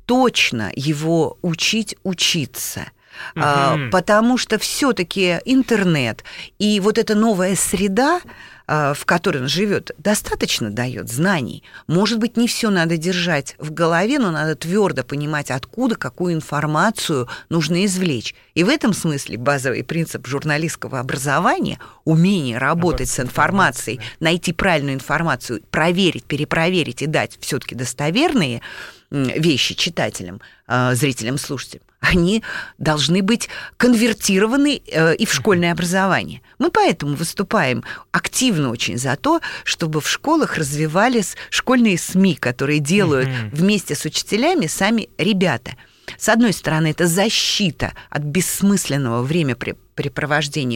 точно 0.05 0.71
его 0.75 1.37
учить 1.41 1.95
учиться– 2.03 2.85
Uh-huh. 3.35 3.89
потому 3.89 4.37
что 4.37 4.57
все-таки 4.57 5.39
интернет 5.43 6.23
и 6.57 6.79
вот 6.79 6.97
эта 6.97 7.15
новая 7.15 7.55
среда, 7.55 8.21
а, 8.21 8.58
в 8.69 9.05
которой 9.05 9.41
он 9.41 9.47
живет, 9.47 9.91
достаточно 9.97 10.69
дает 10.69 11.09
знаний. 11.09 11.63
Может 11.87 12.19
быть, 12.19 12.37
не 12.37 12.47
все 12.47 12.69
надо 12.69 12.97
держать 12.97 13.55
в 13.57 13.73
голове, 13.73 14.19
но 14.19 14.29
надо 14.29 14.55
твердо 14.55 15.03
понимать, 15.03 15.49
откуда 15.49 15.95
какую 15.95 16.35
информацию 16.35 17.27
нужно 17.49 17.83
извлечь. 17.85 18.35
И 18.53 18.63
в 18.63 18.69
этом 18.69 18.93
смысле 18.93 19.37
базовый 19.37 19.83
принцип 19.83 20.27
журналистского 20.27 20.99
образования– 20.99 21.79
умение 22.05 22.59
работать 22.59 23.09
с 23.09 23.19
информацией, 23.19 24.01
найти 24.19 24.53
правильную 24.53 24.93
информацию, 24.93 25.61
проверить, 25.71 26.25
перепроверить 26.25 27.01
и 27.01 27.07
дать 27.07 27.39
все-таки 27.41 27.73
достоверные 27.73 28.61
вещи 29.09 29.73
читателям, 29.73 30.41
а, 30.67 30.93
зрителям, 30.93 31.39
слушателям 31.39 31.88
они 31.99 32.43
должны 32.77 33.21
быть 33.21 33.49
конвертированы 33.77 34.81
э, 34.85 35.15
и 35.15 35.25
в 35.25 35.33
школьное 35.33 35.71
образование. 35.71 36.41
Мы 36.57 36.71
поэтому 36.71 37.15
выступаем 37.15 37.83
активно 38.11 38.71
очень 38.71 38.97
за 38.97 39.15
то, 39.15 39.41
чтобы 39.63 40.01
в 40.01 40.09
школах 40.09 40.57
развивались 40.57 41.35
школьные 41.49 41.97
СМИ, 41.97 42.35
которые 42.35 42.79
делают 42.79 43.29
вместе 43.51 43.95
с 43.95 44.05
учителями 44.05 44.67
сами 44.67 45.09
ребята– 45.17 45.73
с 46.17 46.29
одной 46.29 46.53
стороны, 46.53 46.87
это 46.87 47.07
защита 47.07 47.93
от 48.09 48.23
бессмысленного 48.23 49.21
времяпрепровождения 49.21 49.88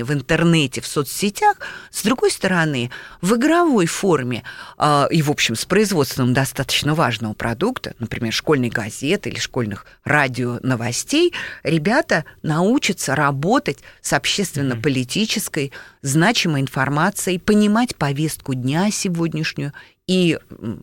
в 0.03 0.11
интернете, 0.11 0.81
в 0.81 0.87
соцсетях. 0.87 1.57
С 1.91 2.03
другой 2.03 2.31
стороны, 2.31 2.91
в 3.21 3.35
игровой 3.35 3.85
форме 3.85 4.43
э, 4.77 5.07
и, 5.11 5.21
в 5.21 5.31
общем, 5.31 5.55
с 5.55 5.65
производством 5.65 6.33
достаточно 6.33 6.93
важного 6.93 7.33
продукта, 7.33 7.93
например, 7.99 8.33
школьной 8.33 8.69
газеты 8.69 9.29
или 9.29 9.39
школьных 9.39 9.85
радио 10.03 10.59
новостей, 10.63 11.33
ребята 11.63 12.25
научатся 12.41 13.15
работать 13.15 13.79
с 14.01 14.13
общественно-политической 14.13 15.71
значимой 16.01 16.61
информацией, 16.61 17.39
понимать 17.39 17.95
повестку 17.95 18.53
дня 18.53 18.91
сегодняшнюю 18.91 19.73
и 20.07 20.37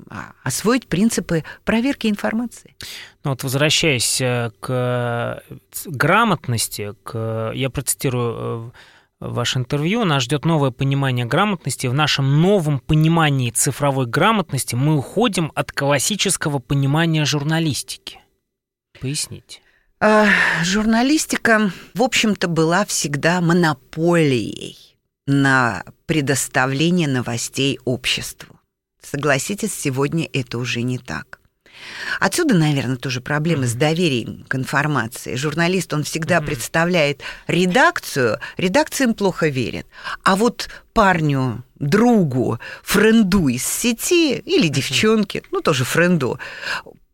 а, 0.09 0.33
освоить 0.43 0.87
принципы 0.87 1.45
проверки 1.65 2.07
информации. 2.07 2.75
Ну 3.23 3.31
вот 3.31 3.43
возвращаясь 3.43 4.21
э, 4.21 4.51
к 4.61 5.43
грамотности, 5.87 6.95
к, 7.03 7.53
я 7.55 7.69
процитирую 7.69 8.73
э, 9.21 9.27
ваше 9.29 9.59
интервью, 9.59 10.05
нас 10.05 10.23
ждет 10.23 10.45
новое 10.47 10.71
понимание 10.71 11.27
грамотности. 11.27 11.87
В 11.87 11.95
нашем 11.95 12.41
новом 12.41 12.79
понимании 12.81 13.51
цифровой 13.51 14.07
грамотности 14.07 14.75
мы 14.75 14.97
уходим 14.97 15.53
от 15.55 15.73
классического 15.73 16.59
понимания 16.59 17.27
журналистики. 17.27 18.21
Поясните. 19.01 19.61
А, 20.01 20.29
журналистика, 20.65 21.71
в 21.93 22.03
общем-то, 22.03 22.49
была 22.49 22.87
всегда 22.87 23.43
монополией 23.43 24.97
на 25.27 25.85
предоставление 26.07 27.07
новостей 27.07 27.79
обществу. 27.85 28.60
Согласитесь, 29.11 29.75
сегодня 29.75 30.29
это 30.33 30.57
уже 30.59 30.83
не 30.83 30.97
так. 30.97 31.41
Отсюда, 32.21 32.55
наверное, 32.55 32.97
тоже 32.97 33.21
проблемы 33.21 33.67
с 33.67 33.73
доверием 33.73 34.45
к 34.47 34.55
информации. 34.55 35.35
Журналист, 35.35 35.93
он 35.93 36.05
всегда 36.05 36.37
mm-hmm. 36.37 36.47
представляет 36.47 37.23
редакцию, 37.49 38.39
редакция 38.57 39.09
им 39.09 39.15
плохо 39.15 39.49
верит. 39.49 39.89
А 40.23 40.37
вот 40.37 40.69
парню, 40.93 41.65
другу, 41.81 42.61
френду 42.85 43.49
из 43.49 43.67
сети 43.67 44.37
или 44.37 44.69
девчонке, 44.69 45.43
ну 45.51 45.61
тоже 45.61 45.85
френду, 45.85 46.39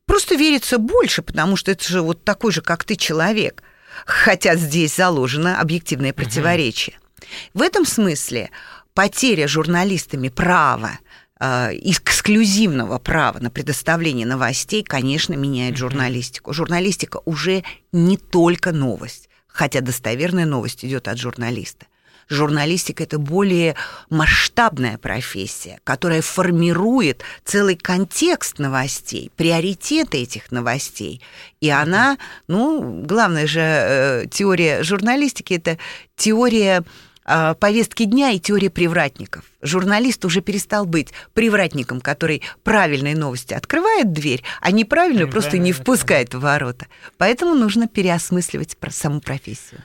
просто 0.04 0.34
верится 0.34 0.76
больше, 0.76 1.22
потому 1.22 1.56
что 1.56 1.70
это 1.70 1.88
же 1.88 2.02
вот 2.02 2.24
такой 2.24 2.52
же, 2.52 2.60
как 2.60 2.84
ты, 2.84 2.96
человек. 2.96 3.62
Хотя 4.04 4.56
здесь 4.56 4.96
заложено 4.96 5.58
объективное 5.58 6.12
противоречие. 6.12 6.98
Mm-hmm. 6.98 7.50
В 7.54 7.62
этом 7.62 7.86
смысле 7.86 8.50
потеря 8.92 9.48
журналистами 9.48 10.28
права 10.28 10.98
эксклюзивного 11.38 12.98
права 12.98 13.38
на 13.40 13.50
предоставление 13.50 14.26
новостей, 14.26 14.82
конечно, 14.82 15.34
меняет 15.34 15.76
журналистику. 15.76 16.52
Журналистика 16.52 17.20
уже 17.24 17.62
не 17.92 18.16
только 18.16 18.72
новость, 18.72 19.28
хотя 19.46 19.80
достоверная 19.80 20.46
новость 20.46 20.84
идет 20.84 21.08
от 21.08 21.18
журналиста. 21.18 21.86
Журналистика 22.28 23.04
это 23.04 23.20
более 23.20 23.76
масштабная 24.10 24.98
профессия, 24.98 25.78
которая 25.84 26.22
формирует 26.22 27.22
целый 27.44 27.76
контекст 27.76 28.58
новостей, 28.58 29.30
приоритеты 29.36 30.22
этих 30.22 30.50
новостей. 30.50 31.22
И 31.60 31.70
она, 31.70 32.18
ну, 32.48 33.02
главная 33.04 33.46
же 33.46 33.60
э, 33.60 34.26
теория 34.28 34.82
журналистики 34.82 35.54
это 35.54 35.78
теория 36.16 36.82
э, 37.26 37.54
повестки 37.58 38.04
дня 38.04 38.30
и 38.30 38.38
теория 38.38 38.70
привратников. 38.70 39.44
Журналист 39.62 40.24
уже 40.24 40.40
перестал 40.40 40.86
быть 40.86 41.12
привратником, 41.34 42.00
который 42.00 42.42
правильные 42.62 43.16
новости 43.16 43.54
открывает 43.54 44.12
дверь, 44.12 44.42
а 44.60 44.70
неправильную 44.70 45.30
просто 45.30 45.58
не 45.58 45.72
впускает 45.72 46.34
в 46.34 46.40
ворота. 46.40 46.86
Поэтому 47.18 47.54
нужно 47.54 47.88
переосмысливать 47.88 48.76
саму 48.90 49.20
профессию. 49.20 49.80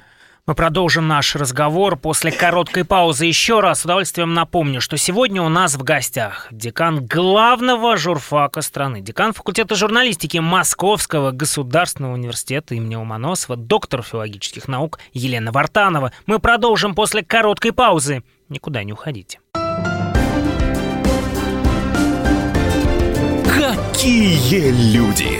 Мы 0.47 0.55
продолжим 0.55 1.07
наш 1.07 1.35
разговор 1.35 1.97
после 1.97 2.31
короткой 2.31 2.83
паузы. 2.83 3.25
Еще 3.25 3.59
раз 3.59 3.81
с 3.81 3.85
удовольствием 3.85 4.33
напомню, 4.33 4.81
что 4.81 4.97
сегодня 4.97 5.43
у 5.43 5.49
нас 5.49 5.75
в 5.75 5.83
гостях 5.83 6.47
декан 6.49 7.05
главного 7.05 7.95
журфака 7.95 8.61
страны, 8.61 9.01
декан 9.01 9.33
факультета 9.33 9.75
журналистики 9.75 10.39
Московского 10.39 11.29
государственного 11.29 12.13
университета 12.13 12.73
имени 12.73 12.95
Уманосова, 12.95 13.55
доктор 13.55 14.01
филологических 14.01 14.67
наук 14.67 14.97
Елена 15.13 15.51
Вартанова. 15.51 16.11
Мы 16.25 16.39
продолжим 16.39 16.95
после 16.95 17.23
короткой 17.23 17.71
паузы. 17.71 18.23
Никуда 18.49 18.83
не 18.83 18.93
уходите. 18.93 19.39
Какие 23.45 24.71
люди! 24.91 25.39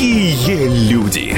Какие 0.00 0.66
люди! 0.90 1.36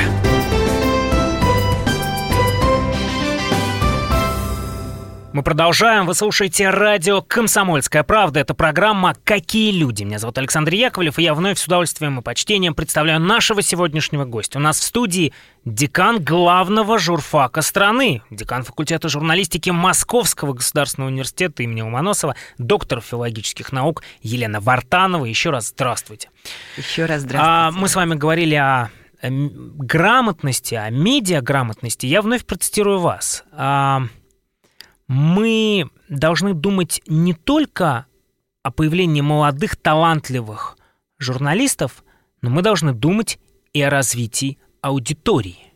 Мы 5.33 5.43
продолжаем. 5.43 6.05
Вы 6.05 6.15
слушаете 6.15 6.69
радио 6.69 7.23
«Комсомольская 7.23 8.03
правда». 8.03 8.41
Это 8.41 8.53
программа 8.53 9.15
«Какие 9.25 9.73
люди?». 9.73 10.05
Меня 10.05 10.19
зовут 10.19 10.37
Александр 10.37 10.75
Яковлев, 10.75 11.19
и 11.19 11.23
я 11.23 11.33
вновь 11.33 11.59
с 11.59 11.65
удовольствием 11.65 12.21
и 12.21 12.23
почтением 12.23 12.75
представляю 12.75 13.19
нашего 13.19 13.63
сегодняшнего 13.63 14.27
гостя. 14.27 14.59
У 14.59 14.61
нас 14.61 14.79
в 14.79 14.83
студии 14.83 15.33
декан 15.65 16.23
главного 16.23 16.99
журфака 16.99 17.63
страны, 17.63 18.21
декан 18.29 18.63
факультета 18.63 19.09
журналистики 19.09 19.71
Московского 19.71 20.53
государственного 20.53 21.09
университета 21.09 21.63
имени 21.63 21.81
Уманосова, 21.81 22.37
доктор 22.59 23.01
филологических 23.01 23.73
наук 23.73 24.03
Елена 24.21 24.61
Вартанова. 24.61 25.25
Еще 25.25 25.49
раз 25.49 25.69
здравствуйте. 25.69 26.29
Еще 26.77 27.07
раз 27.07 27.23
здравствуйте. 27.23 27.49
А, 27.49 27.71
мы 27.71 27.89
с 27.89 27.97
вами 27.97 28.17
говорили 28.17 28.57
о 28.57 28.91
грамотности, 29.23 30.75
о 30.75 30.91
медиаграмотности. 30.91 32.05
Я 32.05 32.21
вновь 32.21 32.45
процитирую 32.45 32.99
вас. 32.99 33.45
А, 33.53 34.03
мы 35.09 35.91
должны 36.09 36.55
думать 36.55 37.01
не 37.07 37.35
только 37.35 38.07
о 38.63 38.71
появлении 38.71 39.21
молодых, 39.21 39.77
талантливых 39.77 40.77
журналистов, 41.19 42.05
но 42.41 42.51
мы 42.51 42.63
должны 42.63 42.93
думать 42.93 43.39
и 43.73 43.83
о 43.83 43.91
развитии 43.91 44.59
аудитории. 44.81 45.73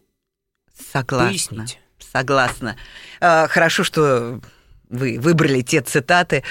Согласна. 0.92 1.28
Поясните. 1.28 1.78
Согласна. 1.98 2.76
А, 3.20 3.48
хорошо, 3.48 3.84
что 3.84 4.40
вы 4.90 5.18
выбрали 5.18 5.62
те 5.62 5.80
цитаты, 5.80 6.42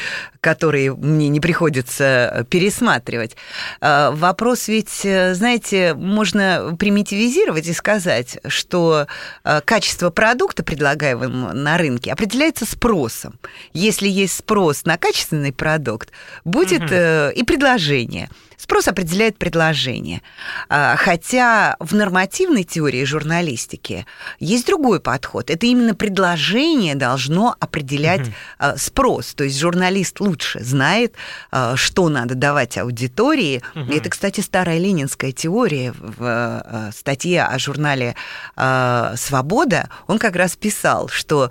которые 0.41 0.93
мне 0.93 1.30
не 1.30 1.39
приходится 1.39 2.45
пересматривать. 2.50 3.36
А, 3.82 4.12
вопрос 4.12 4.67
ведь, 4.67 5.02
э, 5.04 5.34
знаете, 5.34 5.93
можно 5.93 6.76
примитивизировать 6.78 7.67
и 7.67 7.74
сказать, 7.74 8.39
что 8.48 9.08
а, 9.43 9.62
качество 9.62 10.10
продукта, 10.10 10.63
предлагаемого 10.63 11.54
на 11.54 11.78
рынке, 11.78 12.12
определяется 12.12 12.65
спросом. 12.65 13.39
Если 13.74 14.08
есть 14.08 14.38
спрос 14.38 14.86
на 14.86 14.98
качественный 14.98 15.54
продукт, 15.54 16.12
будет 16.43 16.84
угу. 16.84 17.39
и 17.39 17.43
предложение– 17.43 18.30
Спрос 18.58 18.88
определяет 18.88 19.38
предложение. 19.38 20.22
А, 20.70 20.96
хотя 20.98 21.76
в 21.80 21.94
нормативной 21.96 22.63
теории 22.63 23.04
журналистики 23.04 24.06
есть 24.39 24.68
другой 24.68 25.00
подход. 25.00 25.50
Это 25.50 25.65
именно 25.65 25.96
предложение 25.96 26.96
должно 26.96 27.56
определять 27.60 28.22
угу. 28.22 28.78
спрос. 28.78 29.34
То 29.34 29.44
есть 29.44 29.60
журналист 29.60 30.20
лучше 30.20 30.63
знает, 30.63 31.15
а, 31.52 31.76
что 31.76 32.10
надо 32.10 32.36
давать 32.36 32.78
аудитории. 32.78 33.62
Угу. 33.76 33.91
Это, 33.94 34.10
кстати, 34.10 34.41
старая 34.41 34.78
ленинская 34.78 35.32
теория 35.32 35.94
в 35.96 36.91
статье 36.96 37.44
о 37.44 37.58
журнале 37.60 38.15
«Свобода». 38.56 39.89
Он 40.08 40.20
как 40.20 40.36
раз 40.36 40.56
писал, 40.56 41.08
что 41.10 41.50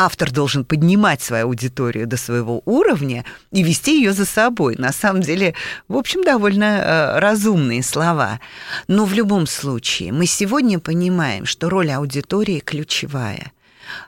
автор 0.00 0.30
должен 0.32 0.64
поднимать 0.64 1.20
свою 1.20 1.46
аудиторию 1.46 2.06
до 2.06 2.16
своего 2.16 2.62
уровня 2.64 3.24
и 3.52 3.62
вести 3.62 3.98
ее 3.98 4.12
за 4.12 4.24
собой. 4.24 4.76
На 4.78 4.92
самом 4.92 5.20
деле, 5.20 5.54
в 5.88 5.96
общем, 5.96 6.24
довольно 6.24 6.64
э, 6.64 7.18
разумные 7.18 7.82
слова. 7.82 8.40
Но 8.88 9.04
в 9.04 9.12
любом 9.12 9.46
случае, 9.46 10.12
мы 10.12 10.24
сегодня 10.24 10.78
понимаем, 10.78 11.44
что 11.44 11.68
роль 11.68 11.90
аудитории 11.90 12.60
ключевая. 12.60 13.52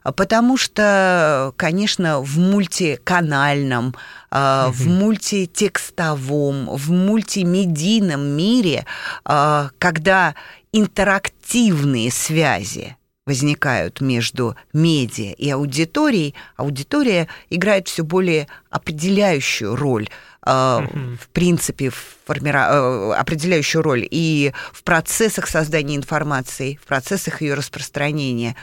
Потому 0.02 0.56
что, 0.56 1.52
конечно, 1.56 2.20
в 2.20 2.38
мультиканальном, 2.38 3.94
mm 4.30 4.70
в 4.70 4.86
мультитекстовом, 4.88 6.74
в 6.74 6.90
мультимедийном 6.90 8.24
мире, 8.34 8.86
э, 9.26 9.68
когда 9.78 10.34
интерактивные 10.72 12.10
связи 12.10 12.96
возникают 13.26 14.00
между 14.00 14.56
медиа 14.72 15.32
и 15.32 15.48
аудиторией, 15.50 16.34
аудитория 16.56 17.28
играет 17.50 17.88
все 17.88 18.02
более 18.02 18.48
определяющую 18.70 19.76
роль 19.76 20.08
Uh-huh. 20.44 21.16
в 21.18 21.28
принципе, 21.28 21.92
формира... 22.24 22.68
Э, 22.72 23.12
определяющую 23.12 23.80
роль 23.80 24.08
и 24.10 24.52
в 24.72 24.82
процессах 24.82 25.46
создания 25.46 25.94
информации, 25.94 26.80
в 26.82 26.86
процессах 26.88 27.42
ее 27.42 27.54
распространения. 27.54 28.56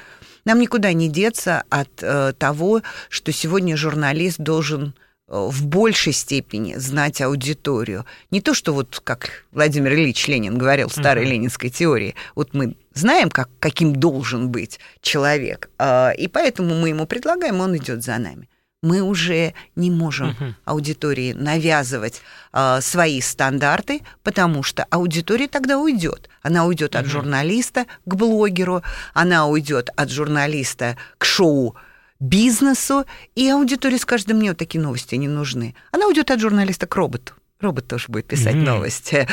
Нам 0.43 0.59
никуда 0.59 0.91
не 0.91 1.07
деться 1.07 1.63
от 1.69 1.87
э, 2.01 2.33
того, 2.37 2.81
что 3.07 3.31
сегодня 3.31 3.77
журналист 3.77 4.39
должен 4.39 4.93
в 5.29 5.65
большей 5.67 6.11
степени 6.11 6.75
знать 6.75 7.21
аудиторию. 7.21 8.05
Не 8.31 8.41
то, 8.41 8.53
что 8.53 8.73
вот, 8.73 8.99
как 9.03 9.45
Владимир 9.51 9.93
Ильич 9.93 10.27
Ленин 10.27 10.57
говорил 10.57 10.89
в 10.89 10.93
старой 10.93 11.25
uh-huh. 11.25 11.29
ленинской 11.29 11.69
теории, 11.69 12.15
вот 12.35 12.53
мы 12.53 12.75
знаем, 12.93 13.29
как, 13.29 13.49
каким 13.59 13.95
должен 13.95 14.49
быть 14.49 14.79
человек, 15.01 15.69
а, 15.77 16.11
и 16.11 16.27
поэтому 16.27 16.73
мы 16.75 16.89
ему 16.89 17.05
предлагаем, 17.05 17.59
он 17.61 17.77
идет 17.77 18.03
за 18.03 18.17
нами. 18.17 18.49
Мы 18.81 19.01
уже 19.01 19.53
не 19.75 19.91
можем 19.91 20.29
uh-huh. 20.29 20.53
аудитории 20.63 21.33
навязывать 21.33 22.21
э, 22.53 22.79
свои 22.79 23.19
стандарты, 23.19 24.03
потому 24.23 24.63
что 24.63 24.85
аудитория 24.89 25.49
тогда 25.49 25.77
уйдет. 25.77 26.29
Она 26.41 26.65
уйдет 26.65 26.95
uh-huh. 26.95 26.99
от 26.99 27.05
журналиста 27.07 27.87
к 28.05 28.15
блогеру, 28.15 28.81
она 29.13 29.47
уйдет 29.47 29.89
от 29.97 30.09
журналиста 30.09 30.95
к 31.17 31.25
шоу 31.25 31.75
бизнесу, 32.19 33.05
и 33.35 33.49
аудитория 33.49 33.97
скажет, 33.97 34.27
да 34.27 34.33
мне 34.33 34.49
вот 34.49 34.57
такие 34.57 34.81
новости 34.81 35.15
не 35.15 35.27
нужны. 35.27 35.75
Она 35.91 36.07
уйдет 36.07 36.31
от 36.31 36.39
журналиста 36.39 36.87
к 36.87 36.95
роботу. 36.95 37.33
Робот 37.59 37.87
тоже 37.87 38.05
будет 38.07 38.25
писать 38.25 38.55
mm-hmm. 38.55 38.63
новости. 38.63 39.27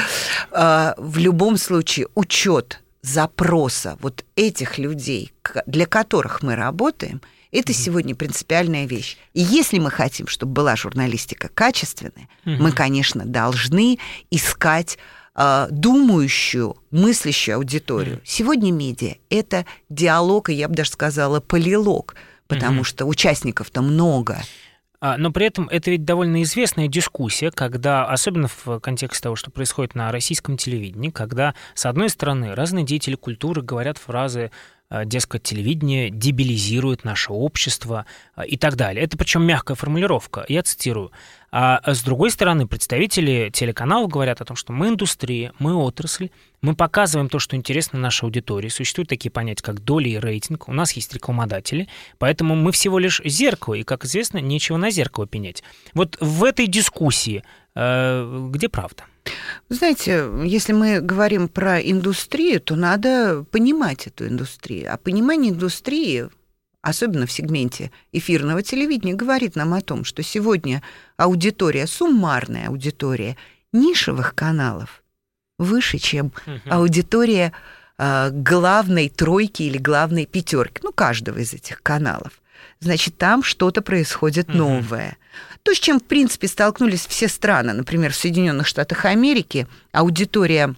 А, 0.51 0.95
в 0.99 1.19
любом 1.19 1.57
случае, 1.57 2.09
учет 2.15 2.83
запроса 3.03 3.97
вот 4.01 4.25
этих 4.35 4.79
людей, 4.79 5.33
для 5.67 5.87
которых 5.87 6.43
мы 6.43 6.57
работаем, 6.57 7.21
это 7.53 7.73
mm-hmm. 7.73 7.75
сегодня 7.75 8.15
принципиальная 8.17 8.87
вещь. 8.87 9.17
И 9.33 9.41
если 9.41 9.79
мы 9.79 9.91
хотим, 9.91 10.27
чтобы 10.27 10.53
была 10.53 10.75
журналистика 10.75 11.49
качественная, 11.49 12.29
mm-hmm. 12.45 12.57
мы, 12.59 12.73
конечно, 12.73 13.25
должны 13.25 13.99
искать 14.31 14.99
э, 15.37 15.69
думающую, 15.71 16.77
мыслящую 16.91 17.57
аудиторию. 17.57 18.17
Mm-hmm. 18.17 18.25
Сегодня 18.25 18.73
медиа 18.73 19.15
это 19.31 19.67
диалог, 19.89 20.51
и 20.51 20.55
я 20.55 20.69
бы 20.69 20.75
даже 20.75 20.91
сказала, 20.91 21.39
полилог 21.39 22.17
потому 22.49 22.81
mm-hmm. 22.81 22.85
что 22.85 23.07
участников-то 23.07 23.83
много. 23.83 24.43
А, 25.01 25.19
но 25.19 25.31
при 25.31 25.47
этом 25.47 25.69
это 25.69 25.91
ведь 25.91 26.05
довольно 26.05 26.43
известная 26.43 26.89
дискуссия, 26.89 27.51
когда, 27.51 28.07
особенно 28.07 28.49
в 28.49 28.81
контексте 28.81 29.23
того, 29.23 29.37
что 29.37 29.51
происходит 29.51 29.95
на 29.95 30.11
российском 30.11 30.57
телевидении, 30.57 31.11
когда, 31.11 31.55
с 31.75 31.87
одной 31.87 32.09
стороны, 32.09 32.55
разные 32.55 32.85
деятели 32.85 33.15
культуры 33.15 33.63
говорят 33.63 33.99
фразы 33.99 34.51
дескать, 34.91 35.43
телевидение 35.43 36.11
дебилизирует 36.11 37.05
наше 37.05 37.33
общество 37.33 38.07
а, 38.35 38.45
и 38.45 38.57
так 38.57 38.77
далее. 38.77 39.05
Это 39.05 39.17
причем 39.17 39.43
мягкая 39.43 39.75
формулировка, 39.75 40.45
я 40.49 40.63
цитирую. 40.63 41.11
А 41.51 41.81
с 41.87 42.03
другой 42.03 42.31
стороны, 42.31 42.67
представители 42.67 43.51
телеканалов 43.53 44.11
говорят 44.11 44.41
о 44.41 44.45
том, 44.45 44.57
что 44.57 44.73
мы 44.73 44.89
индустрия, 44.89 45.53
мы 45.59 45.75
отрасль, 45.75 46.31
мы 46.61 46.77
показываем 46.77 47.29
то, 47.29 47.39
что 47.39 47.57
интересно 47.57 47.99
нашей 47.99 48.25
аудитории. 48.25 48.69
Существуют 48.69 49.09
такие 49.09 49.31
понятия, 49.31 49.63
как 49.63 49.83
доля 49.83 50.09
и 50.09 50.19
рейтинг. 50.19 50.69
У 50.69 50.73
нас 50.73 50.93
есть 50.93 51.15
рекламодатели, 51.15 51.89
поэтому 52.19 52.55
мы 52.55 52.73
всего 52.73 52.99
лишь 52.99 53.21
зеркало, 53.25 53.75
и, 53.75 53.85
как 53.85 54.05
известно, 54.05 54.39
нечего 54.39 54.77
на 54.77 54.91
зеркало 54.91 55.27
пенять. 55.27 55.63
Вот 55.95 56.17
в 56.21 56.45
этой 56.45 56.67
дискуссии 56.67 57.43
э, 57.75 58.49
где 58.51 58.69
правда? 58.69 59.05
Знаете, 59.69 60.29
если 60.45 60.73
мы 60.73 61.01
говорим 61.01 61.49
про 61.49 61.81
индустрию, 61.81 62.61
то 62.61 62.77
надо 62.77 63.45
понимать 63.51 64.07
эту 64.07 64.27
индустрию. 64.27 64.93
А 64.93 64.97
понимание 64.97 65.53
индустрии, 65.53 66.29
особенно 66.83 67.27
в 67.27 67.33
сегменте 67.33 67.91
эфирного 68.13 68.63
телевидения, 68.63 69.15
говорит 69.15 69.57
нам 69.57 69.75
о 69.75 69.81
том, 69.81 70.05
что 70.05 70.23
сегодня 70.23 70.83
аудитория, 71.17 71.87
суммарная 71.87 72.69
аудитория 72.69 73.37
нишевых 73.73 74.35
каналов 74.35 75.03
выше, 75.59 75.99
чем 75.99 76.33
аудитория 76.69 77.53
э, 77.99 78.31
главной 78.31 79.09
тройки 79.09 79.63
или 79.63 79.79
главной 79.79 80.27
пятерки, 80.27 80.81
ну, 80.83 80.93
каждого 80.93 81.39
из 81.39 81.55
этих 81.55 81.83
каналов. 81.83 82.41
Значит, 82.81 83.17
там 83.17 83.43
что-то 83.43 83.83
происходит 83.83 84.49
новое. 84.49 85.17
То, 85.63 85.75
с 85.75 85.79
чем, 85.79 85.99
в 85.99 86.05
принципе, 86.05 86.49
столкнулись 86.49 87.07
все 87.07 87.29
страны, 87.29 87.73
например, 87.73 88.13
в 88.13 88.17
Соединенных 88.17 88.67
Штатах 88.67 89.05
Америки, 89.05 89.67
аудитория 89.93 90.75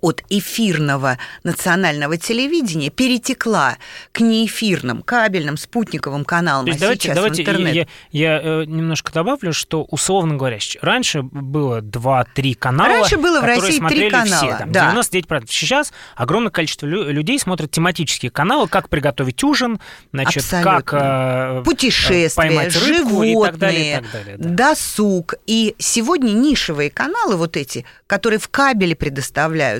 от 0.00 0.22
эфирного 0.28 1.18
национального 1.44 2.16
телевидения 2.16 2.90
перетекла 2.90 3.76
к 4.12 4.20
неэфирным 4.20 5.02
кабельным 5.02 5.56
спутниковым 5.56 6.24
каналам, 6.24 6.66
То 6.66 6.70
есть 6.70 6.80
а 6.80 6.84
давайте, 6.84 7.02
сейчас 7.02 7.14
давайте 7.16 7.42
в 7.42 7.48
интернет. 7.48 7.74
Я, 7.74 7.86
я 8.10 8.40
э, 8.42 8.64
немножко 8.64 9.12
добавлю, 9.12 9.52
что, 9.52 9.84
условно 9.84 10.36
говоря, 10.36 10.58
раньше 10.82 11.22
было 11.22 11.80
2-3 11.80 12.54
канала, 12.54 12.88
Раньше 12.88 13.16
было 13.16 13.40
в 13.40 13.44
России 13.44 13.80
три 13.88 14.10
канала, 14.10 14.46
все, 14.48 14.58
там, 14.58 14.72
да. 14.72 14.94
99%. 14.94 15.44
Сейчас 15.48 15.92
огромное 16.16 16.50
количество 16.50 16.86
лю- 16.86 17.10
людей 17.10 17.38
смотрят 17.38 17.70
тематические 17.70 18.30
каналы, 18.30 18.68
как 18.68 18.88
приготовить 18.88 19.42
ужин, 19.44 19.80
значит, 20.12 20.42
Абсолютно. 20.44 20.82
как 20.82 20.94
э, 20.94 21.62
Путешествия, 21.64 22.36
поймать 22.36 22.76
рыбку 22.76 23.24
животные, 23.24 23.32
и 23.32 23.44
так 23.44 23.58
далее, 23.58 23.90
и 23.90 23.94
так 24.02 24.12
далее. 24.12 24.36
да. 24.38 24.48
досуг. 24.68 25.34
И 25.46 25.74
сегодня 25.78 26.32
нишевые 26.32 26.90
каналы, 26.90 27.36
вот 27.36 27.56
эти, 27.56 27.84
которые 28.06 28.38
в 28.38 28.48
кабеле 28.48 28.94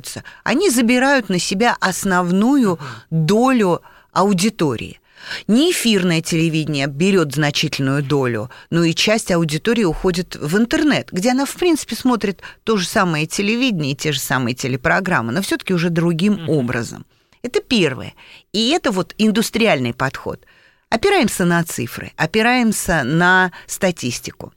предоставляются, 0.09 0.25
они 0.44 0.71
забирают 0.71 1.29
на 1.29 1.38
себя 1.38 1.77
основную 1.81 2.79
долю 3.11 3.83
аудитории. 4.12 5.01
Не 5.49 5.73
эфирное 5.73 6.23
телевидение 6.23 6.87
берет 6.87 7.35
значительную 7.35 8.03
долю, 8.03 8.51
но 8.71 8.85
и 8.85 8.94
часть 8.94 9.33
аудитории 9.33 9.85
уходит 9.85 10.37
в 10.37 10.57
интернет, 10.57 11.09
где 11.12 11.33
она, 11.33 11.44
в 11.44 11.55
принципе, 11.55 11.97
смотрит 11.97 12.40
то 12.64 12.77
же 12.77 12.87
самое 12.87 13.27
телевидение 13.27 13.92
и 13.92 13.97
те 13.97 14.12
же 14.12 14.21
самые 14.21 14.55
телепрограммы, 14.55 15.33
но 15.33 15.42
все-таки 15.42 15.75
уже 15.75 15.90
другим 15.90 16.49
образом. 16.49 17.05
Это 17.42 17.61
первое. 17.61 18.14
И 18.53 18.71
это 18.71 18.90
вот 18.90 19.14
индустриальный 19.18 19.92
подход. 19.92 20.44
Опираемся 20.88 21.44
на 21.44 21.62
цифры, 21.64 22.12
опираемся 22.16 23.03
на 23.05 23.53
статистику. 23.66 24.53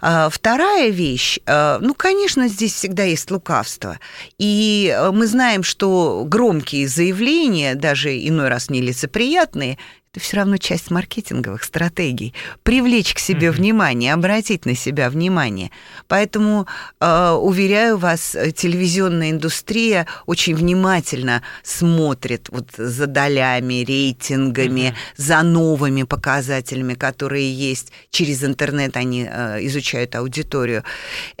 А, 0.00 0.28
Вторая 0.30 0.90
вещь, 0.90 1.38
э, 1.46 1.78
ну, 1.80 1.94
конечно, 1.94 2.48
здесь 2.48 2.74
всегда 2.74 3.04
есть 3.04 3.30
лукавство. 3.30 3.98
И 4.38 4.94
э, 4.94 5.10
мы 5.10 5.26
знаем, 5.26 5.62
что 5.62 6.24
громкие 6.26 6.88
заявления, 6.88 7.74
даже 7.74 8.16
иной 8.16 8.48
раз 8.48 8.70
нелицеприятные, 8.70 9.78
это 10.14 10.20
все 10.20 10.36
равно 10.36 10.58
часть 10.58 10.92
маркетинговых 10.92 11.64
стратегий. 11.64 12.34
Привлечь 12.62 13.14
к 13.14 13.18
себе 13.18 13.50
внимание, 13.50 14.14
обратить 14.14 14.64
на 14.64 14.76
себя 14.76 15.10
внимание. 15.10 15.72
Поэтому, 16.06 16.68
э, 17.00 17.30
уверяю 17.30 17.98
вас, 17.98 18.36
э, 18.36 18.52
телевизионная 18.52 19.32
индустрия 19.32 20.06
очень 20.26 20.54
внимательно 20.54 21.42
смотрит 21.64 22.48
вот 22.50 22.70
за 22.76 23.06
долями, 23.06 23.84
рейтингами, 23.84 24.94
за 25.16 25.42
новыми 25.42 26.04
показателями, 26.04 26.94
которые 26.94 27.52
есть. 27.52 27.90
Через 28.10 28.44
интернет 28.44 28.96
они 28.96 29.28
э, 29.28 29.66
изучают 29.66 30.14
аудиторию. 30.14 30.84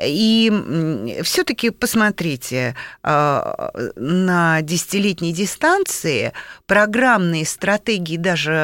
И 0.02 0.50
все-таки 1.22 1.70
посмотрите, 1.70 2.74
э, 3.04 3.90
на 3.94 4.62
десятилетней 4.62 5.32
дистанции 5.32 6.32
программные 6.66 7.46
стратегии 7.46 8.16
даже 8.16 8.63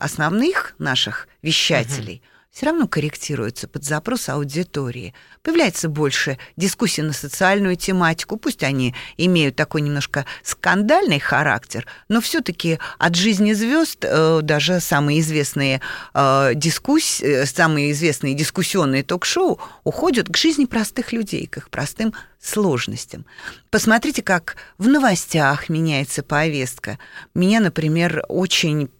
основных 0.00 0.74
наших 0.78 1.28
вещателей 1.42 2.22
все 2.52 2.66
равно 2.66 2.88
корректируются 2.88 3.68
под 3.68 3.84
запрос 3.84 4.28
аудитории. 4.28 5.14
Появляется 5.42 5.88
больше 5.88 6.36
дискуссий 6.56 7.02
на 7.02 7.12
социальную 7.12 7.76
тематику, 7.76 8.36
пусть 8.36 8.64
они 8.64 8.94
имеют 9.16 9.54
такой 9.54 9.82
немножко 9.82 10.26
скандальный 10.42 11.20
характер, 11.20 11.86
но 12.08 12.20
все-таки 12.20 12.78
от 12.98 13.14
жизни 13.14 13.52
звезд 13.52 13.98
э, 14.02 14.40
даже 14.42 14.80
самые 14.80 15.20
известные 15.20 15.80
э, 16.12 16.52
дискуссии, 16.54 17.44
самые 17.44 17.92
известные 17.92 18.34
дискуссионные 18.34 19.04
ток-шоу 19.04 19.60
уходят 19.84 20.28
к 20.28 20.36
жизни 20.36 20.64
простых 20.64 21.12
людей, 21.12 21.46
к 21.46 21.58
их 21.58 21.70
простым 21.70 22.12
сложностям. 22.40 23.26
Посмотрите, 23.70 24.22
как 24.22 24.56
в 24.78 24.88
новостях 24.88 25.68
меняется 25.68 26.22
повестка. 26.22 26.98
Меня, 27.34 27.60
например, 27.60 28.24
очень 28.28 28.90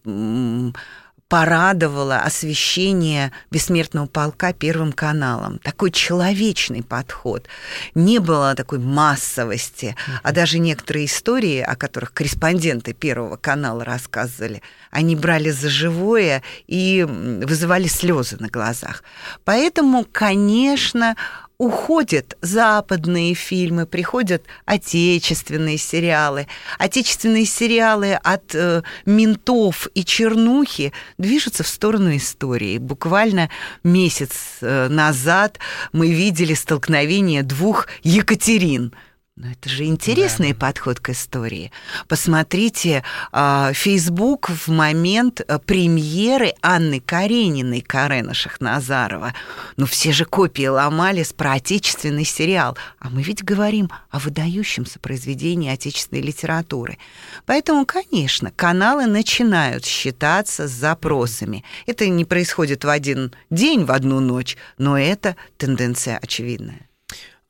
порадовало 1.30 2.18
освещение 2.18 3.30
бессмертного 3.52 4.06
полка 4.06 4.52
Первым 4.52 4.92
каналом. 4.92 5.60
Такой 5.62 5.92
человечный 5.92 6.82
подход. 6.82 7.46
Не 7.94 8.18
было 8.18 8.56
такой 8.56 8.80
массовости, 8.80 9.94
а 10.24 10.32
даже 10.32 10.58
некоторые 10.58 11.06
истории, 11.06 11.60
о 11.60 11.76
которых 11.76 12.12
корреспонденты 12.12 12.94
Первого 12.94 13.36
канала 13.36 13.84
рассказывали, 13.84 14.60
они 14.90 15.14
брали 15.14 15.50
за 15.50 15.70
живое 15.70 16.42
и 16.66 17.06
вызывали 17.08 17.86
слезы 17.86 18.36
на 18.40 18.48
глазах. 18.48 19.04
Поэтому, 19.44 20.04
конечно, 20.10 21.14
уходят 21.60 22.38
западные 22.40 23.34
фильмы, 23.34 23.84
приходят 23.84 24.44
отечественные 24.64 25.76
сериалы. 25.76 26.46
Отечественные 26.78 27.44
сериалы 27.44 28.14
от 28.14 28.54
э, 28.54 28.80
ментов 29.04 29.86
и 29.92 30.02
чернухи 30.02 30.94
движутся 31.18 31.62
в 31.62 31.68
сторону 31.68 32.16
истории. 32.16 32.78
Буквально 32.78 33.50
месяц 33.84 34.30
э, 34.62 34.88
назад 34.88 35.58
мы 35.92 36.10
видели 36.10 36.54
столкновение 36.54 37.42
двух 37.42 37.88
Екатерин– 38.02 38.94
но 39.40 39.53
это 39.53 39.70
же 39.70 39.85
интересный 39.85 40.53
да. 40.53 40.66
подход 40.66 41.00
к 41.00 41.11
истории. 41.11 41.72
Посмотрите, 42.09 43.03
Facebook 43.33 44.50
в 44.50 44.68
момент 44.68 45.40
э, 45.40 45.59
премьеры 45.59 46.53
Анны 46.61 47.00
Карениной, 47.00 47.81
Карена 47.81 48.35
Шахназарова. 48.35 49.33
Ну, 49.79 49.87
все 49.87 50.12
же 50.12 50.26
копии 50.26 50.66
ломались 50.66 51.33
про 51.33 51.53
отечественный 51.53 52.26
сериал. 52.26 52.76
А 52.98 53.09
мы 53.09 53.22
ведь 53.22 53.42
говорим 53.42 53.90
о 54.11 54.18
выдающемся 54.18 54.98
произведении 54.98 55.72
отечественной 55.72 56.20
литературы. 56.20 56.98
Поэтому, 57.46 57.87
конечно, 57.87 58.50
каналы 58.50 59.07
начинают 59.07 59.87
считаться 59.87 60.68
с 60.68 60.70
запросами. 60.70 61.64
Это 61.87 62.07
не 62.09 62.26
происходит 62.26 62.85
в 62.85 62.90
один 62.90 63.33
день, 63.48 63.87
в 63.87 63.92
одну 63.92 64.20
ночь, 64.20 64.59
но 64.76 64.98
это 64.98 65.35
тенденция 65.57 66.18
очевидная. 66.18 66.89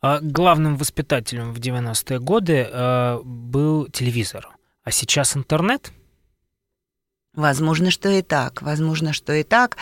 А 0.03 0.21
главным 0.21 0.77
воспитателем 0.77 1.53
в 1.53 1.59
90-е 1.59 2.21
годы 2.21 2.67
э, 2.71 3.21
был 3.23 3.87
телевизор, 3.89 4.49
а 4.83 4.91
сейчас 4.91 5.37
интернет. 5.37 5.93
Возможно, 7.37 7.93
что 7.93 8.09
и 8.09 8.23
так, 8.23 8.61
возможно, 8.61 9.13
что 9.13 9.33
и 9.33 9.45
так, 9.45 9.77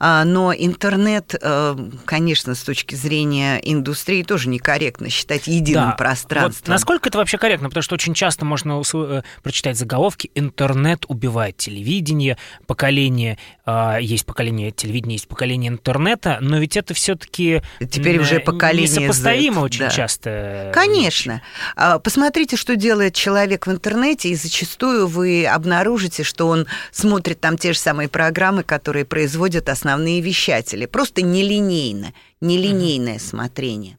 а, 0.00 0.24
но 0.24 0.52
интернет, 0.52 1.32
э, 1.40 1.76
конечно, 2.04 2.56
с 2.56 2.62
точки 2.64 2.96
зрения 2.96 3.60
индустрии 3.62 4.24
тоже 4.24 4.48
некорректно 4.48 5.08
считать 5.08 5.46
единым 5.46 5.90
да. 5.90 5.92
пространством. 5.92 6.64
Вот 6.66 6.72
насколько 6.72 7.08
это 7.08 7.18
вообще 7.18 7.38
корректно? 7.38 7.68
Потому 7.68 7.84
что 7.84 7.94
очень 7.94 8.14
часто 8.14 8.44
можно 8.44 8.82
э, 8.92 9.22
прочитать 9.44 9.78
заголовки 9.78 10.32
«Интернет 10.34 11.04
убивает 11.06 11.56
телевидение», 11.56 12.36
«Поколение», 12.66 13.38
а, 13.64 13.98
есть 13.98 14.26
поколение 14.26 14.72
телевидения, 14.72 15.14
есть 15.14 15.28
поколение 15.28 15.70
интернета, 15.70 16.38
но 16.40 16.58
ведь 16.58 16.76
это 16.76 16.94
все 16.94 17.14
таки 17.14 17.62
Теперь 17.78 18.18
уже 18.18 18.40
поколение 18.40 18.88
несопоставимо 18.88 19.60
Z, 19.60 19.60
очень 19.60 19.80
да. 19.80 19.90
часто. 19.90 20.72
Конечно. 20.74 21.42
А, 21.76 22.00
посмотрите, 22.00 22.56
что 22.56 22.74
делает 22.74 23.14
человек 23.14 23.68
в 23.68 23.70
интернете, 23.70 24.30
и 24.30 24.34
зачастую 24.34 25.06
вы 25.06 25.46
обнаружите, 25.46 26.24
что 26.24 26.48
он 26.48 26.66
смотрит 26.90 27.40
там 27.40 27.58
те 27.58 27.72
же 27.72 27.78
самые 27.78 28.08
программы, 28.08 28.62
которые 28.62 29.04
производят 29.04 29.68
основные 29.68 30.20
вещатели. 30.20 30.86
Просто 30.86 31.22
нелинейно, 31.22 32.12
нелинейное 32.40 33.16
mm-hmm. 33.16 33.28
смотрение. 33.28 33.98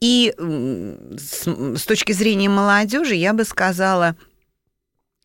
И 0.00 0.34
с, 0.36 1.46
с 1.46 1.84
точки 1.84 2.12
зрения 2.12 2.48
молодежи 2.48 3.14
я 3.14 3.32
бы 3.32 3.44
сказала, 3.44 4.16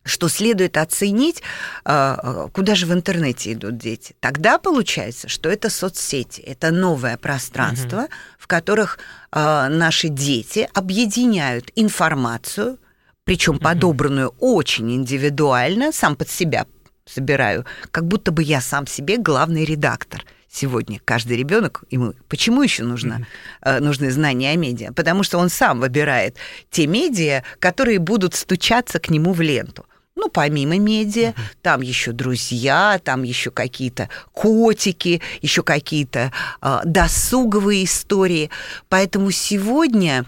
что 0.04 0.28
следует 0.28 0.76
оценить, 0.76 1.42
а, 1.84 2.18
а, 2.22 2.48
куда 2.48 2.74
же 2.74 2.86
в 2.86 2.92
интернете 2.92 3.52
идут 3.52 3.78
дети. 3.78 4.14
Тогда 4.20 4.58
получается, 4.58 5.28
что 5.28 5.48
это 5.48 5.70
соцсети, 5.70 6.40
это 6.40 6.70
новое 6.70 7.16
пространство, 7.16 8.02
угу. 8.02 8.08
в 8.38 8.46
которых 8.46 8.98
а, 9.30 9.68
наши 9.68 10.08
дети 10.08 10.68
объединяют 10.74 11.70
информацию, 11.76 12.78
причем 13.24 13.54
угу. 13.54 13.62
подобранную 13.62 14.34
очень 14.40 14.92
индивидуально, 14.92 15.92
сам 15.92 16.16
под 16.16 16.28
себя 16.28 16.66
собираю, 17.04 17.64
как 17.90 18.06
будто 18.06 18.32
бы 18.32 18.42
я 18.42 18.60
сам 18.60 18.86
себе 18.86 19.18
главный 19.18 19.64
редактор 19.64 20.24
сегодня 20.52 21.00
каждый 21.04 21.38
ребенок 21.38 21.84
ему 21.90 22.12
почему 22.28 22.62
еще 22.62 22.84
нужно 22.84 23.26
mm-hmm. 23.62 23.80
нужны 23.80 24.10
знания 24.10 24.50
о 24.50 24.56
медиа 24.56 24.92
потому 24.92 25.22
что 25.22 25.38
он 25.38 25.48
сам 25.48 25.80
выбирает 25.80 26.36
те 26.70 26.86
медиа 26.86 27.42
которые 27.58 27.98
будут 27.98 28.34
стучаться 28.34 28.98
к 28.98 29.08
нему 29.08 29.32
в 29.32 29.40
ленту 29.40 29.86
ну, 30.14 30.28
помимо 30.28 30.78
медиа, 30.78 31.30
uh-huh. 31.30 31.56
там 31.62 31.80
еще 31.80 32.12
друзья, 32.12 33.00
там 33.02 33.22
еще 33.22 33.50
какие-то 33.50 34.08
котики, 34.32 35.22
еще 35.40 35.62
какие-то 35.62 36.30
э, 36.60 36.80
досуговые 36.84 37.84
истории. 37.84 38.50
Поэтому 38.88 39.30
сегодня 39.30 40.26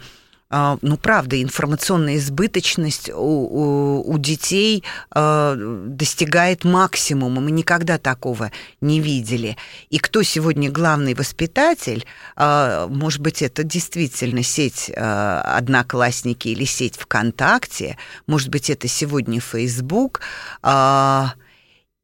ну, 0.82 0.96
правда, 0.96 1.42
информационная 1.42 2.16
избыточность 2.16 3.10
у, 3.10 3.14
у, 3.14 4.02
у 4.08 4.18
детей 4.18 4.84
э, 5.14 5.56
достигает 5.86 6.64
максимума. 6.64 7.40
Мы 7.40 7.50
никогда 7.50 7.98
такого 7.98 8.52
не 8.80 9.00
видели. 9.00 9.56
И 9.90 9.98
кто 9.98 10.22
сегодня 10.22 10.70
главный 10.70 11.14
воспитатель, 11.14 12.06
э, 12.36 12.86
может 12.88 13.20
быть, 13.20 13.42
это 13.42 13.64
действительно 13.64 14.42
сеть 14.42 14.90
Одноклассники 14.94 16.48
или 16.48 16.64
сеть 16.64 16.96
ВКонтакте, 16.96 17.96
может 18.26 18.48
быть, 18.48 18.70
это 18.70 18.86
сегодня 18.86 19.40
Facebook. 19.40 20.20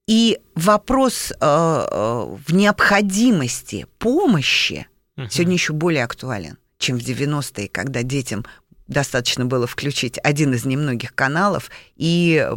И 0.08 0.38
вопрос 0.56 1.32
в 1.40 2.44
необходимости 2.48 3.86
помощи 3.98 4.88
сегодня 5.28 5.54
еще 5.54 5.72
более 5.72 6.04
актуален 6.04 6.59
чем 6.80 6.98
в 6.98 7.02
90-е, 7.02 7.68
когда 7.68 8.02
детям 8.02 8.44
достаточно 8.88 9.44
было 9.44 9.68
включить 9.68 10.18
один 10.24 10.52
из 10.52 10.64
немногих 10.64 11.14
каналов 11.14 11.70
и 11.96 12.48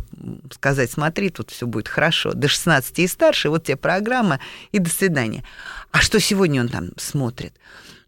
сказать, 0.52 0.92
смотри, 0.92 1.30
тут 1.30 1.52
все 1.52 1.68
будет 1.68 1.88
хорошо. 1.88 2.34
До 2.34 2.48
16 2.48 3.00
и 3.00 3.08
старше, 3.08 3.50
вот 3.50 3.66
тебе 3.66 3.78
программа, 3.78 4.40
и 4.72 4.80
до 4.80 4.90
свидания. 4.90 5.44
А 5.92 6.02
что 6.02 6.20
сегодня 6.20 6.62
он 6.62 6.70
там 6.70 6.90
смотрит? 6.98 7.54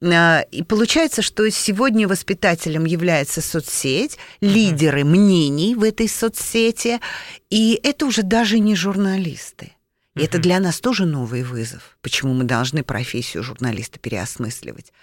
А, 0.01 0.41
и 0.51 0.63
получается, 0.63 1.21
что 1.21 1.49
сегодня 1.51 2.08
воспитателем 2.08 2.86
является 2.86 3.41
соцсеть, 3.41 4.17
лидеры 4.41 5.04
мнений 5.04 5.75
в 5.75 5.84
этой 5.84 6.10
соцсети, 6.10 6.99
и 7.51 7.80
это 7.84 8.08
уже 8.08 8.23
даже 8.23 8.58
не 8.58 8.75
журналисты. 8.75 9.74
И 10.15 10.21
это 10.21 10.39
для 10.39 10.60
нас 10.62 10.80
тоже 10.80 11.06
новый 11.06 11.43
вызов. 11.43 11.97
Почему 12.01 12.34
мы 12.34 12.45
должны 12.45 12.84
профессию 12.84 13.43
журналиста 13.43 13.99
переосмысливать? 13.99 14.93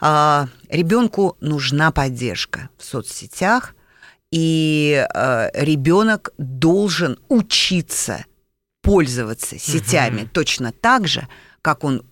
А, 0.00 0.48
ребенку 0.68 1.36
нужна 1.40 1.90
поддержка 1.90 2.70
в 2.78 2.84
соцсетях, 2.84 3.74
и 4.30 5.04
а, 5.12 5.50
ребенок 5.54 6.30
должен 6.38 7.18
учиться 7.28 8.24
пользоваться 8.80 9.58
сетями 9.58 10.22
угу. 10.22 10.30
точно 10.32 10.72
так 10.72 11.08
же, 11.08 11.26
как 11.62 11.82
он 11.82 12.04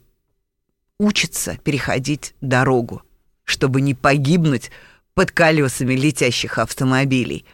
учится 0.99 1.57
переходить 1.59 2.35
дорогу, 2.41 3.03
чтобы 3.45 3.81
не 3.81 3.95
погибнуть 3.95 4.73
под 5.15 5.31
колесами 5.31 5.95
летящих 5.95 6.59
автомобилей. 6.59 7.45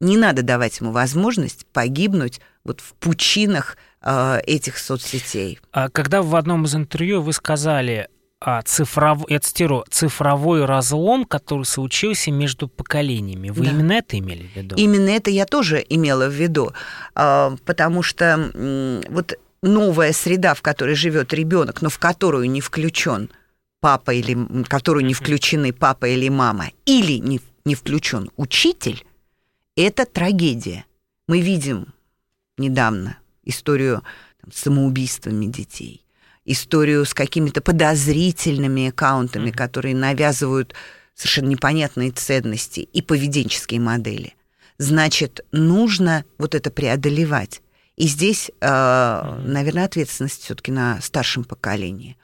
Не 0.00 0.16
надо 0.16 0.42
давать 0.42 0.78
ему 0.80 0.92
возможность 0.92 1.66
погибнуть 1.66 2.40
вот 2.64 2.80
в 2.80 2.94
пучинах 2.94 3.76
этих 4.04 4.78
соцсетей. 4.78 5.60
А 5.72 5.88
когда 5.88 6.22
в 6.22 6.34
одном 6.34 6.64
из 6.64 6.74
интервью 6.74 7.22
вы 7.22 7.32
сказали, 7.32 8.08
а, 8.44 8.62
цифров... 8.62 9.24
я 9.28 9.38
цитирую, 9.38 9.84
цифровой 9.88 10.64
разлом, 10.64 11.24
который 11.24 11.64
случился 11.64 12.32
между 12.32 12.66
поколениями. 12.66 13.50
Вы 13.50 13.64
да. 13.64 13.70
именно 13.70 13.92
это 13.92 14.18
имели 14.18 14.48
в 14.48 14.56
виду? 14.56 14.76
Именно 14.76 15.10
это 15.10 15.30
я 15.30 15.46
тоже 15.46 15.84
имела 15.88 16.26
в 16.26 16.32
виду, 16.32 16.72
а, 17.14 17.54
потому 17.64 18.02
что 18.02 18.50
вот 19.08 19.38
новая 19.62 20.12
среда, 20.12 20.54
в 20.54 20.62
которой 20.62 20.96
живет 20.96 21.32
ребенок, 21.32 21.82
но 21.82 21.88
в 21.88 21.98
которую 21.98 22.50
не 22.50 22.60
включен 22.60 23.30
папа 23.80 24.12
или 24.12 24.36
которую 24.64 25.04
не 25.04 25.14
включены 25.14 25.72
папа 25.72 26.06
или 26.06 26.28
мама, 26.28 26.70
или 26.84 27.18
не, 27.18 27.40
не 27.64 27.76
включен 27.76 28.28
учитель, 28.36 29.04
это 29.76 30.04
трагедия. 30.04 30.84
Мы 31.28 31.40
видим 31.40 31.94
недавно 32.58 33.18
историю 33.44 34.02
там, 34.40 34.52
с 34.52 34.60
самоубийствами 34.60 35.46
детей, 35.46 36.04
историю 36.44 37.04
с 37.04 37.14
какими-то 37.14 37.60
подозрительными 37.60 38.88
аккаунтами, 38.88 39.50
mm-hmm. 39.50 39.56
которые 39.56 39.94
навязывают 39.94 40.74
совершенно 41.14 41.48
непонятные 41.48 42.10
ценности 42.10 42.80
и 42.80 43.02
поведенческие 43.02 43.80
модели. 43.80 44.34
Значит, 44.78 45.44
нужно 45.52 46.24
вот 46.38 46.54
это 46.54 46.70
преодолевать. 46.70 47.62
И 47.96 48.06
здесь, 48.06 48.50
э, 48.60 49.38
наверное, 49.44 49.84
ответственность 49.84 50.42
все-таки 50.42 50.72
на 50.72 51.00
старшем 51.00 51.44
поколении 51.44 52.16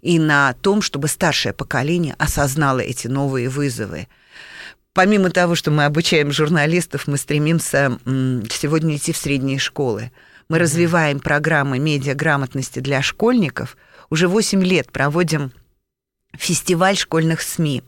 и 0.00 0.18
на 0.18 0.52
том, 0.54 0.82
чтобы 0.82 1.08
старшее 1.08 1.52
поколение 1.52 2.14
осознало 2.18 2.80
эти 2.80 3.08
новые 3.08 3.48
вызовы. 3.48 4.08
Помимо 4.92 5.30
того, 5.30 5.54
что 5.54 5.70
мы 5.70 5.84
обучаем 5.84 6.32
журналистов, 6.32 7.06
мы 7.06 7.18
стремимся 7.18 7.98
сегодня 8.48 8.96
идти 8.96 9.12
в 9.12 9.16
средние 9.16 9.58
школы 9.58 10.10
мы 10.48 10.58
развиваем 10.58 11.20
программы 11.20 11.78
медиаграмотности 11.78 12.78
для 12.80 13.02
школьников. 13.02 13.76
Уже 14.10 14.28
8 14.28 14.62
лет 14.62 14.92
проводим 14.92 15.52
фестиваль 16.36 16.96
школьных 16.96 17.40
СМИ, 17.42 17.82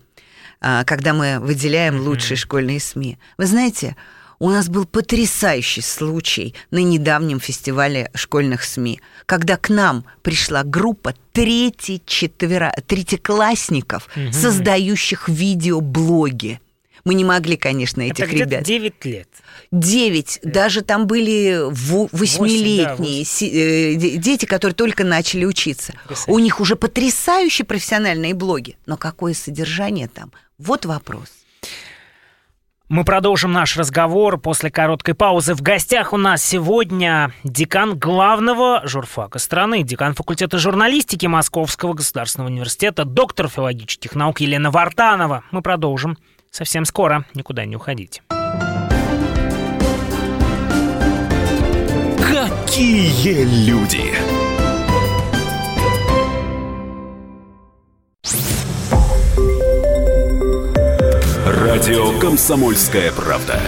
а, 0.61 0.85
когда 0.85 1.13
мы 1.13 1.39
выделяем 1.41 2.01
лучшие 2.01 2.37
школьные 2.37 2.81
СМИ. 2.81 3.19
Вы 3.37 3.47
знаете, 3.47 3.97
у 4.41 4.51
нас 4.51 4.69
был 4.69 4.85
потрясающий 4.85 5.81
случай 5.81 6.55
на 6.71 6.79
недавнем 6.79 7.41
фестивале 7.41 8.11
школьных 8.15 8.65
СМИ, 8.65 9.01
когда 9.27 9.57
к 9.57 9.69
нам 9.69 10.05
пришла 10.23 10.63
группа 10.63 11.15
трети, 11.33 12.01
четверо, 12.07 12.73
третьеклассников, 12.87 14.09
угу. 14.15 14.33
создающих 14.33 15.29
видеоблоги. 15.29 16.61
Мы 17.05 17.15
не 17.15 17.25
могли, 17.25 17.57
конечно, 17.57 18.03
этих 18.03 18.25
Это 18.25 18.37
ребят. 18.37 18.63
9 18.63 19.05
лет. 19.05 19.29
9, 19.71 20.41
да. 20.43 20.51
даже 20.51 20.83
там 20.83 21.07
были 21.07 21.59
восьмилетние 22.13 23.25
да, 23.25 23.47
э, 23.47 24.17
дети, 24.19 24.47
которые 24.47 24.75
только 24.75 25.05
начали 25.05 25.45
учиться. 25.45 25.95
У 26.27 26.39
них 26.39 26.61
уже 26.61 26.77
потрясающие 26.77 27.65
профессиональные 27.65 28.35
блоги. 28.35 28.77
Но 28.87 28.97
какое 28.97 29.35
содержание 29.35 30.09
там? 30.09 30.33
Вот 30.59 30.87
вопрос. 30.87 31.29
Мы 32.89 33.05
продолжим 33.05 33.53
наш 33.53 33.77
разговор 33.77 34.39
после 34.39 34.71
короткой 34.71 35.15
паузы. 35.15 35.53
В 35.53 35.61
гостях 35.61 36.15
у 36.15 36.17
нас 36.17 36.43
сегодня 36.43 37.35
декан 37.45 37.99
главного 37.99 38.81
журфака 38.87 39.39
страны, 39.39 39.83
декан 39.83 40.15
факультета 40.15 40.57
журналистики 40.57 41.27
Московского 41.27 41.93
государственного 41.93 42.49
университета, 42.49 43.05
доктор 43.05 43.49
филологических 43.49 44.15
наук 44.15 44.41
Елена 44.41 44.71
Вартанова. 44.71 45.45
Мы 45.51 45.61
продолжим 45.61 46.17
совсем 46.59 46.85
скоро. 46.85 47.25
Никуда 47.35 47.65
не 47.65 47.77
уходите. 47.77 48.23
Какие 52.19 53.45
люди! 53.67 54.13
Радио 61.47 62.19
«Комсомольская 62.19 63.13
правда». 63.13 63.61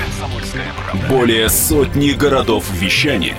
Более 1.09 1.49
сотни 1.49 2.11
городов 2.11 2.69
вещания 2.73 3.37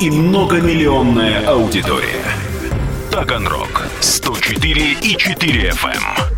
и 0.00 0.10
многомиллионная 0.10 1.44
аудитория. 1.48 2.24
Таганрог 3.10 3.88
104 4.00 4.92
и 5.02 5.16
4 5.16 5.70
FM. 5.70 6.37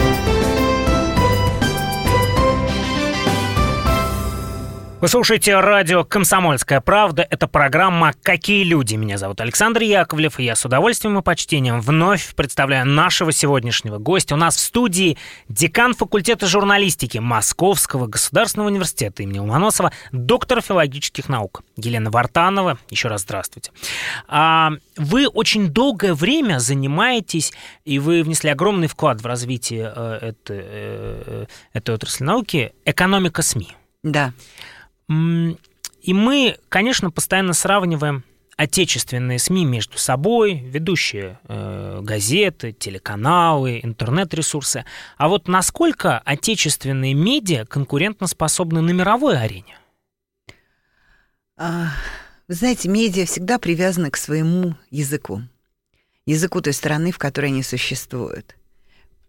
Вы 5.01 5.07
слушаете 5.07 5.59
радио 5.59 6.03
«Комсомольская 6.03 6.79
правда». 6.79 7.25
Это 7.27 7.47
программа 7.47 8.13
«Какие 8.21 8.63
люди?». 8.63 8.93
Меня 8.93 9.17
зовут 9.17 9.41
Александр 9.41 9.81
Яковлев, 9.81 10.39
и 10.39 10.43
я 10.43 10.55
с 10.55 10.63
удовольствием 10.63 11.17
и 11.17 11.23
почтением 11.23 11.81
вновь 11.81 12.35
представляю 12.35 12.85
нашего 12.85 13.31
сегодняшнего 13.31 13.97
гостя. 13.97 14.35
У 14.35 14.37
нас 14.37 14.55
в 14.55 14.59
студии 14.59 15.17
декан 15.49 15.95
факультета 15.95 16.45
журналистики 16.45 17.17
Московского 17.17 18.05
государственного 18.05 18.67
университета 18.69 19.23
имени 19.23 19.39
Ломоносова, 19.39 19.91
доктор 20.11 20.61
филологических 20.61 21.29
наук 21.29 21.63
Елена 21.77 22.11
Вартанова. 22.11 22.77
Еще 22.91 23.07
раз 23.07 23.21
здравствуйте. 23.21 23.71
А, 24.27 24.69
вы 24.97 25.27
очень 25.27 25.69
долгое 25.69 26.13
время 26.13 26.59
занимаетесь, 26.59 27.53
и 27.85 27.97
вы 27.97 28.21
внесли 28.21 28.51
огромный 28.51 28.87
вклад 28.87 29.19
в 29.19 29.25
развитие 29.25 29.91
э, 29.95 30.17
этой, 30.21 30.59
э, 30.61 31.45
этой 31.73 31.95
отрасли 31.95 32.23
науки, 32.23 32.73
экономика 32.85 33.41
СМИ. 33.41 33.75
Да. 34.03 34.33
И 35.11 36.13
мы, 36.13 36.57
конечно, 36.69 37.11
постоянно 37.11 37.53
сравниваем 37.53 38.23
отечественные 38.57 39.39
СМИ 39.39 39.65
между 39.65 39.97
собой, 39.97 40.53
ведущие 40.53 41.39
э, 41.47 41.99
газеты, 42.03 42.73
телеканалы, 42.73 43.79
интернет-ресурсы. 43.81 44.85
А 45.17 45.29
вот 45.29 45.47
насколько 45.47 46.19
отечественные 46.19 47.15
медиа 47.15 47.65
конкурентоспособны 47.65 48.81
на 48.81 48.91
мировой 48.91 49.39
арене? 49.39 49.79
А, 51.57 51.89
вы 52.47 52.53
знаете, 52.53 52.87
медиа 52.87 53.25
всегда 53.25 53.57
привязаны 53.57 54.11
к 54.11 54.17
своему 54.17 54.75
языку. 54.91 55.41
Языку 56.25 56.61
той 56.61 56.73
страны, 56.73 57.11
в 57.11 57.17
которой 57.17 57.47
они 57.47 57.63
существуют. 57.63 58.55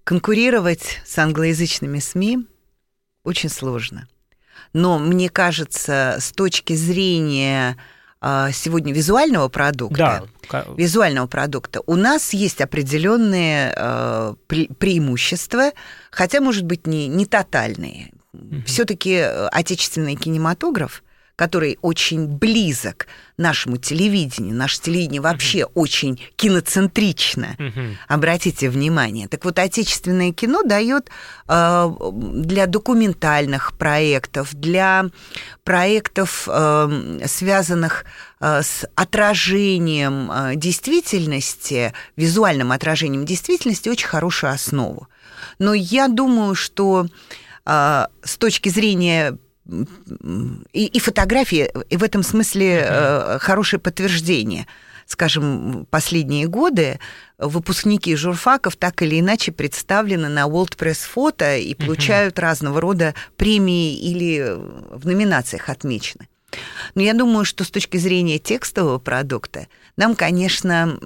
Конкурировать 0.05 1.01
с 1.07 1.17
англоязычными 1.19 2.01
СМИ 2.01 2.47
очень 3.25 3.49
сложно. 3.49 4.09
Но 4.73 4.99
мне 4.99 5.29
кажется, 5.29 6.17
с 6.21 6.33
точки 6.33 6.75
зрения 6.75 7.77
а, 8.21 8.53
сегодня 8.53 8.93
визуального 8.93 9.49
продукта, 9.49 10.29
да. 10.51 10.65
визуального 10.77 11.27
продукта, 11.27 11.81
у 11.87 11.97
нас 11.97 12.33
есть 12.33 12.61
определенные 12.61 13.75
э, 13.77 14.35
преимущества, 14.47 15.73
хотя, 16.11 16.41
может 16.41 16.65
быть, 16.65 16.87
не, 16.87 17.09
не 17.09 17.27
тотальные. 17.27 18.13
Угу. 18.33 18.63
Все-таки 18.67 19.19
отечественный 19.19 20.15
кинематограф 20.17 21.03
который 21.43 21.77
очень 21.83 22.29
близок 22.29 23.09
нашему 23.37 23.77
телевидению. 23.77 24.55
Наше 24.55 24.81
телевидение 24.81 25.21
вообще 25.21 25.63
uh-huh. 25.63 25.73
очень 25.75 26.21
киноцентрично. 26.37 27.57
Uh-huh. 27.59 27.97
Обратите 28.07 28.71
внимание. 28.71 29.27
Так 29.27 29.45
вот, 29.45 29.59
отечественное 29.59 30.33
кино 30.33 30.63
дает 30.63 31.11
э, 31.49 31.91
для 32.35 32.67
документальных 32.67 33.77
проектов, 33.77 34.55
для 34.55 35.07
проектов, 35.65 36.47
э, 36.47 37.19
связанных 37.27 38.05
э, 38.39 38.63
с 38.63 38.87
отражением 38.95 40.31
э, 40.31 40.53
действительности, 40.55 41.93
визуальным 42.15 42.71
отражением 42.71 43.25
действительности, 43.25 43.89
очень 43.89 44.07
хорошую 44.07 44.53
основу. 44.53 45.09
Но 45.59 45.75
я 45.75 46.07
думаю, 46.07 46.55
что 46.55 47.09
э, 47.67 48.07
с 48.23 48.37
точки 48.37 48.69
зрения 48.69 49.39
и, 49.69 50.87
и 50.87 50.99
фотографии, 50.99 51.71
и 51.89 51.97
в 51.97 52.03
этом 52.03 52.23
смысле 52.23 52.85
э, 52.85 53.39
хорошее 53.41 53.81
подтверждение. 53.81 54.67
Скажем, 55.07 55.87
последние 55.91 56.47
годы 56.47 56.99
выпускники 57.39 58.15
журфаков 58.17 58.77
так 58.77 59.03
или 59.03 59.21
иначе 59.21 59.53
представлены 59.53 60.29
на 60.29 60.47
World 60.47 60.77
Press 60.77 61.01
Photo 61.15 61.61
и 61.61 61.75
получают 61.75 62.39
uh-huh. 62.39 62.43
разного 62.43 62.81
рода 62.81 63.15
премии 63.37 63.99
или 63.99 64.57
в 64.91 65.07
номинациях 65.07 65.69
отмечены. 65.69 66.29
Но 66.95 67.03
я 67.03 67.15
думаю, 67.15 67.45
что 67.45 67.65
с 67.65 67.71
точки 67.71 67.97
зрения 67.97 68.39
текстового 68.39 68.99
продукта 68.99 69.67
нам, 69.97 70.15
конечно, 70.15 70.99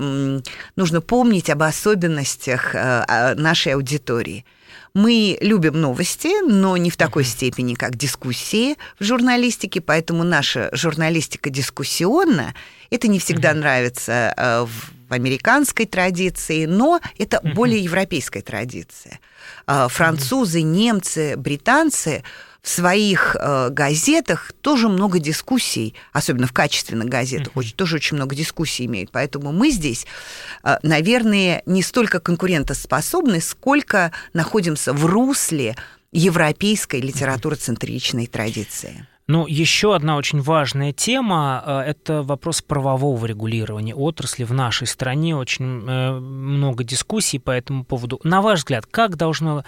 нужно 0.76 1.00
помнить 1.00 1.50
об 1.50 1.62
особенностях 1.62 2.74
э, 2.74 3.34
нашей 3.34 3.74
аудитории– 3.74 4.44
мы 4.96 5.36
любим 5.42 5.78
новости, 5.78 6.42
но 6.48 6.78
не 6.78 6.88
в 6.88 6.96
такой 6.96 7.24
степени, 7.24 7.74
как 7.74 7.96
дискуссии 7.96 8.76
в 8.98 9.04
журналистике, 9.04 9.82
поэтому 9.82 10.24
наша 10.24 10.70
журналистика 10.72 11.50
дискуссионна. 11.50 12.54
Это 12.88 13.06
не 13.06 13.18
всегда 13.18 13.52
нравится 13.52 14.32
э, 14.34 14.64
в 14.64 15.12
американской 15.12 15.84
традиции, 15.84 16.64
но 16.64 17.00
это 17.18 17.42
более 17.42 17.78
европейская 17.78 18.40
традиция. 18.40 19.20
Э, 19.66 19.88
французы, 19.90 20.62
немцы, 20.62 21.36
британцы 21.36 22.24
в 22.66 22.68
своих 22.68 23.36
э, 23.38 23.68
газетах 23.70 24.52
тоже 24.60 24.88
много 24.88 25.20
дискуссий, 25.20 25.94
особенно 26.12 26.48
в 26.48 26.52
качественных 26.52 27.08
газетах, 27.08 27.52
uh-huh. 27.52 27.60
очень, 27.60 27.76
тоже 27.76 27.94
очень 27.94 28.16
много 28.16 28.34
дискуссий 28.34 28.86
имеют. 28.86 29.12
Поэтому 29.12 29.52
мы 29.52 29.70
здесь, 29.70 30.04
э, 30.64 30.76
наверное, 30.82 31.62
не 31.64 31.80
столько 31.80 32.18
конкурентоспособны, 32.18 33.40
сколько 33.40 34.10
находимся 34.32 34.92
в 34.92 35.06
русле 35.06 35.76
европейской 36.10 37.00
литературоцентричной 37.00 38.26
традиции. 38.26 39.06
Ну, 39.28 39.46
еще 39.46 39.94
одна 39.94 40.16
очень 40.16 40.40
важная 40.40 40.92
тема 40.92 41.62
э,– 41.64 41.78
это 41.86 42.24
вопрос 42.24 42.62
правового 42.62 43.26
регулирования 43.26 43.94
отрасли 43.94 44.42
в 44.42 44.52
нашей 44.52 44.88
стране. 44.88 45.36
Очень 45.36 45.84
э, 45.86 46.18
много 46.18 46.82
дискуссий 46.82 47.38
по 47.38 47.52
этому 47.52 47.84
поводу. 47.84 48.18
На 48.24 48.42
ваш 48.42 48.60
взгляд, 48.60 48.86
как 48.86 49.14
должно 49.14 49.64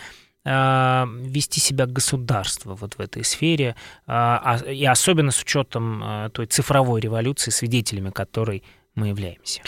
вести 0.49 1.61
себя 1.61 1.87
государство 1.87 2.75
вот 2.75 2.95
в 2.95 3.01
этой 3.01 3.25
сфере, 3.25 3.69
э, 3.69 3.75
а, 4.07 4.59
и 4.67 4.85
особенно 4.85 5.31
с 5.31 5.43
учетом 5.43 6.31
той 6.33 6.47
цифровой 6.47 7.01
революции, 7.01 7.51
свидетелями 7.51 8.11
которой 8.11 8.63
мы 8.95 9.09
являемся. 9.09 9.61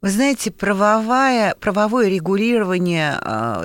Вы 0.00 0.10
знаете, 0.10 0.50
правовое, 0.50 1.54
правовое 1.58 2.08
регулирование 2.08 3.18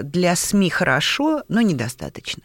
для 0.03 0.35
СМИ 0.35 0.69
хорошо, 0.69 1.43
но 1.47 1.61
недостаточно. 1.61 2.43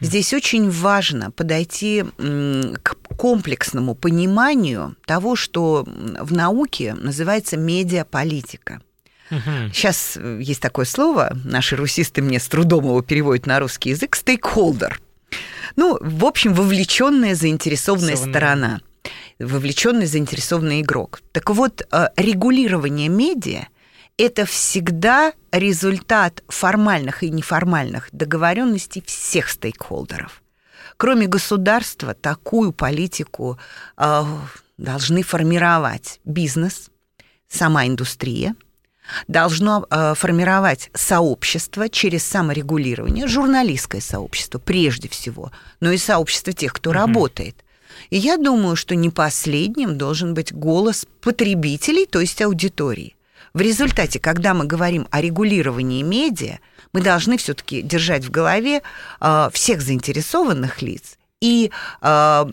Здесь 0.00 0.32
очень 0.32 0.70
важно 0.70 1.30
подойти 1.30 2.04
к 2.82 2.96
комплексному 3.16 3.94
пониманию 3.94 4.96
того, 5.06 5.36
что 5.36 5.84
в 5.86 6.32
науке 6.32 6.94
называется 6.94 7.56
медиаполитика. 7.56 8.80
Угу. 9.30 9.72
Сейчас 9.72 10.16
э, 10.16 10.38
есть 10.40 10.60
такое 10.60 10.84
слово, 10.84 11.36
наши 11.44 11.76
русисты 11.76 12.22
мне 12.22 12.38
с 12.38 12.46
трудом 12.48 12.84
его 12.84 13.02
переводят 13.02 13.46
на 13.46 13.58
русский 13.58 13.90
язык, 13.90 14.14
стейкхолдер. 14.14 15.00
Ну, 15.74 15.98
в 16.00 16.24
общем, 16.24 16.54
вовлеченная 16.54 17.34
заинтересованная 17.34 18.16
сторона, 18.16 18.80
вовлеченный 19.38 20.06
заинтересованный 20.06 20.80
игрок. 20.80 21.20
Так 21.32 21.50
вот, 21.50 21.82
э, 21.90 22.08
регулирование 22.16 23.08
медиа 23.08 23.66
это 24.18 24.46
всегда 24.46 25.32
результат 25.52 26.42
формальных 26.48 27.22
и 27.22 27.30
неформальных 27.30 28.08
договоренностей 28.12 29.02
всех 29.04 29.50
стейкхолдеров. 29.50 30.42
Кроме 30.96 31.26
государства, 31.26 32.14
такую 32.14 32.72
политику 32.72 33.58
э, 33.98 34.22
должны 34.78 35.22
формировать 35.22 36.20
бизнес, 36.24 36.90
сама 37.48 37.86
индустрия– 37.86 38.54
должно 39.28 39.86
э, 39.88 40.14
формировать 40.14 40.90
сообщество 40.94 41.88
через 41.88 42.24
саморегулирование, 42.24 43.26
журналистское 43.26 44.00
сообщество 44.00 44.58
прежде 44.58 45.08
всего, 45.08 45.52
но 45.80 45.90
и 45.90 45.98
сообщество 45.98 46.52
тех, 46.52 46.72
кто 46.72 46.90
mm-hmm. 46.90 46.94
работает. 46.94 47.64
И 48.10 48.18
я 48.18 48.36
думаю, 48.36 48.76
что 48.76 48.94
не 48.94 49.10
последним 49.10 49.98
должен 49.98 50.34
быть 50.34 50.52
голос 50.52 51.06
потребителей, 51.20 52.06
то 52.06 52.20
есть 52.20 52.40
аудитории. 52.42 53.16
В 53.54 53.60
результате, 53.60 54.18
когда 54.20 54.52
мы 54.52 54.66
говорим 54.66 55.08
о 55.10 55.20
регулировании 55.20 56.02
медиа, 56.02 56.58
мы 56.92 57.00
должны 57.00 57.38
все-таки 57.38 57.82
держать 57.82 58.24
в 58.24 58.30
голове 58.30 58.82
э, 59.20 59.48
всех 59.52 59.80
заинтересованных 59.80 60.82
лиц 60.82 61.16
и 61.40 61.70
э, 62.00 62.44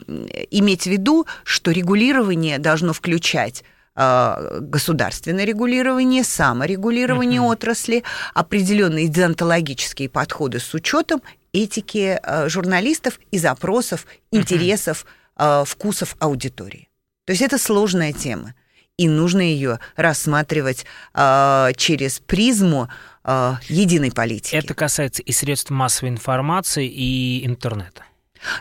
иметь 0.52 0.84
в 0.84 0.88
виду, 0.88 1.26
что 1.44 1.72
регулирование 1.72 2.60
должно 2.60 2.94
включать 2.94 3.64
государственное 3.96 5.46
регулирование, 5.46 6.24
саморегулирование 6.24 7.42
uh-huh. 7.42 7.52
отрасли, 7.52 8.04
определенные 8.34 9.06
идеонтологические 9.06 10.10
подходы 10.10 10.60
с 10.60 10.74
учетом 10.74 11.22
этики 11.52 12.20
а, 12.24 12.50
журналистов 12.50 13.20
и 13.32 13.38
запросов, 13.38 14.08
интересов, 14.32 15.06
uh-huh. 15.38 15.66
вкусов 15.66 16.16
аудитории. 16.20 16.90
То 17.26 17.32
есть 17.34 17.44
это 17.44 17.58
сложная 17.58 18.14
тема, 18.14 18.56
и 18.98 19.08
нужно 19.08 19.42
ее 19.42 19.80
рассматривать 19.96 20.86
через 21.14 22.20
призму 22.20 22.90
единой 23.24 24.12
политики. 24.12 24.56
Это 24.56 24.74
касается 24.74 25.22
и 25.22 25.32
средств 25.32 25.70
массовой 25.70 26.10
информации, 26.10 26.88
и 26.88 27.46
интернета. 27.46 28.04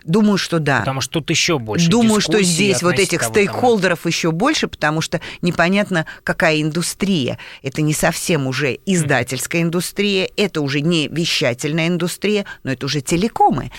Думаю, 0.05 0.39
что 0.39 0.59
да. 0.59 0.81
Потому 0.81 1.01
что 1.01 1.15
тут 1.15 1.31
еще 1.31 1.59
больше. 1.59 1.89
Думаю, 1.89 2.21
что 2.21 2.43
здесь 2.43 2.83
вот 2.83 2.99
этих 2.99 3.23
стейкхолдеров 3.23 4.07
еще 4.07 4.31
больше, 4.31 4.69
потому 4.69 5.01
что 5.01 5.21
непонятно, 5.41 6.07
какая 6.25 6.61
индустрия. 6.61 7.39
Это 7.63 7.83
не 7.83 7.95
совсем 7.95 8.47
уже 8.47 8.79
издательская 8.87 9.63
индустрия, 9.63 10.29
это 10.37 10.61
уже 10.61 10.81
не 10.81 11.09
вещательная 11.09 11.89
индустрия, 11.89 12.45
но 12.63 12.73
это 12.73 12.87
уже 12.87 13.01
телекомы. 13.01 13.71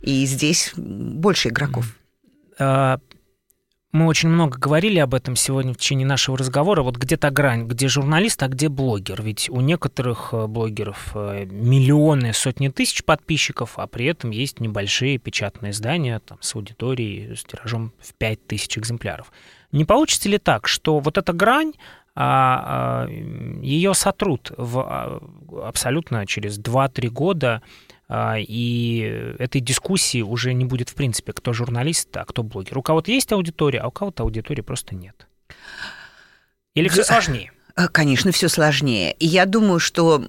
И 0.00 0.24
здесь 0.26 0.72
больше 0.76 1.48
игроков. 1.48 1.86
Мы 3.92 4.06
очень 4.06 4.28
много 4.28 4.56
говорили 4.56 5.00
об 5.00 5.14
этом 5.14 5.34
сегодня 5.34 5.74
в 5.74 5.76
течение 5.76 6.06
нашего 6.06 6.38
разговора. 6.38 6.82
Вот 6.82 6.96
где 6.96 7.16
та 7.16 7.30
грань, 7.30 7.66
где 7.66 7.88
журналист, 7.88 8.40
а 8.42 8.48
где 8.48 8.68
блогер? 8.68 9.20
Ведь 9.20 9.50
у 9.50 9.60
некоторых 9.60 10.28
э, 10.32 10.46
блогеров 10.46 11.10
э, 11.14 11.46
миллионы, 11.46 12.32
сотни 12.32 12.68
тысяч 12.68 13.02
подписчиков, 13.02 13.78
а 13.78 13.88
при 13.88 14.06
этом 14.06 14.30
есть 14.30 14.60
небольшие 14.60 15.18
печатные 15.18 15.72
издания 15.72 16.20
там, 16.20 16.38
с 16.40 16.54
аудиторией, 16.54 17.34
с 17.34 17.42
тиражом 17.42 17.92
в 17.98 18.14
5000 18.14 18.78
экземпляров. 18.78 19.32
Не 19.72 19.84
получится 19.84 20.28
ли 20.28 20.38
так, 20.38 20.68
что 20.68 21.00
вот 21.00 21.18
эта 21.18 21.32
грань, 21.32 21.72
а, 22.14 23.06
а, 23.06 23.08
ее 23.08 23.94
сотрут 23.94 24.52
в, 24.56 24.80
а, 24.80 25.20
абсолютно 25.66 26.26
через 26.26 26.58
2-3 26.58 27.08
года 27.08 27.62
и 28.38 29.34
этой 29.38 29.60
дискуссии 29.60 30.22
уже 30.22 30.52
не 30.52 30.64
будет 30.64 30.88
в 30.88 30.94
принципе, 30.94 31.32
кто 31.32 31.52
журналист, 31.52 32.16
а 32.16 32.24
кто 32.24 32.42
блогер. 32.42 32.78
У 32.78 32.82
кого-то 32.82 33.10
есть 33.10 33.30
аудитория, 33.32 33.80
а 33.80 33.88
у 33.88 33.90
кого-то 33.90 34.24
аудитории 34.24 34.62
просто 34.62 34.94
нет. 34.94 35.28
Или 36.74 36.88
все 36.88 37.04
сложнее? 37.04 37.52
Э, 37.76 37.88
конечно, 37.88 38.32
все 38.32 38.48
сложнее. 38.48 39.12
И 39.12 39.26
я 39.26 39.46
думаю, 39.46 39.78
что 39.78 40.22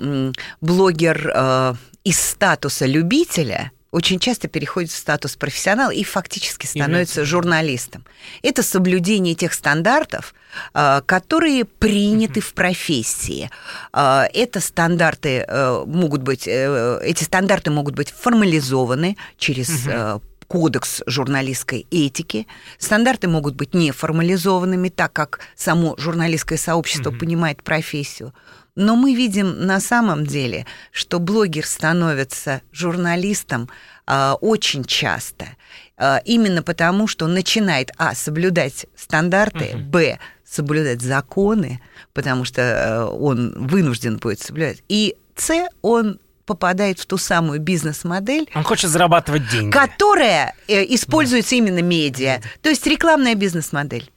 блогер 0.61 1.31
э, 1.33 1.73
из 2.03 2.19
статуса 2.19 2.85
любителя 2.85 3.71
очень 3.91 4.19
часто 4.19 4.47
переходит 4.47 4.89
в 4.89 4.95
статус 4.95 5.35
профессионала 5.35 5.91
и 5.91 6.03
фактически 6.03 6.65
становится 6.65 7.25
журналистом. 7.25 8.05
Это 8.41 8.63
соблюдение 8.63 9.35
тех 9.35 9.53
стандартов, 9.53 10.33
а, 10.73 11.01
которые 11.01 11.65
приняты 11.65 12.39
в 12.39 12.53
профессии. 12.53 13.49
А, 13.91 14.27
это 14.33 14.59
стандарты 14.61 15.45
э, 15.47 15.83
могут 15.85 16.21
быть, 16.21 16.47
э, 16.47 16.99
эти 17.03 17.23
стандарты 17.23 17.69
могут 17.71 17.95
быть 17.95 18.09
формализованы 18.09 19.17
через 19.37 19.87
э, 19.87 20.19
кодекс 20.47 21.01
журналистской 21.05 21.85
этики. 21.91 22.47
Стандарты 22.77 23.27
могут 23.27 23.55
быть 23.55 23.73
неформализованными, 23.73 24.89
так 24.89 25.13
как 25.13 25.39
само 25.55 25.95
журналистское 25.97 26.57
сообщество 26.57 27.11
mm-hmm. 27.11 27.19
понимает 27.19 27.63
профессию. 27.63 28.33
Но 28.75 28.95
мы 28.95 29.13
видим 29.13 29.65
на 29.65 29.79
самом 29.79 30.25
деле, 30.25 30.65
что 30.91 31.19
блогер 31.19 31.65
становится 31.65 32.61
журналистом 32.71 33.69
э, 34.07 34.31
очень 34.41 34.85
часто. 34.85 35.47
Э, 35.97 36.19
именно 36.25 36.63
потому, 36.63 37.07
что 37.07 37.25
он 37.25 37.33
начинает, 37.33 37.91
а, 37.97 38.15
соблюдать 38.15 38.85
стандарты, 38.95 39.65
uh-huh. 39.65 39.83
б, 39.83 40.19
соблюдать 40.45 41.01
законы, 41.01 41.81
потому 42.13 42.45
что 42.45 42.61
э, 42.61 43.03
он 43.03 43.53
вынужден 43.67 44.17
будет 44.17 44.39
соблюдать, 44.39 44.83
и 44.87 45.15
с, 45.35 45.67
он 45.81 46.19
попадает 46.45 46.99
в 46.99 47.05
ту 47.05 47.17
самую 47.17 47.59
бизнес-модель. 47.59 48.49
Он 48.55 48.63
хочет 48.63 48.89
зарабатывать 48.89 49.49
деньги. 49.49 49.71
Которая 49.71 50.53
э, 50.67 50.83
используется 50.93 51.51
да. 51.51 51.55
именно 51.57 51.81
медиа. 51.81 52.41
То 52.61 52.69
есть 52.69 52.85
рекламная 52.87 53.35
бизнес-модель. 53.35 54.11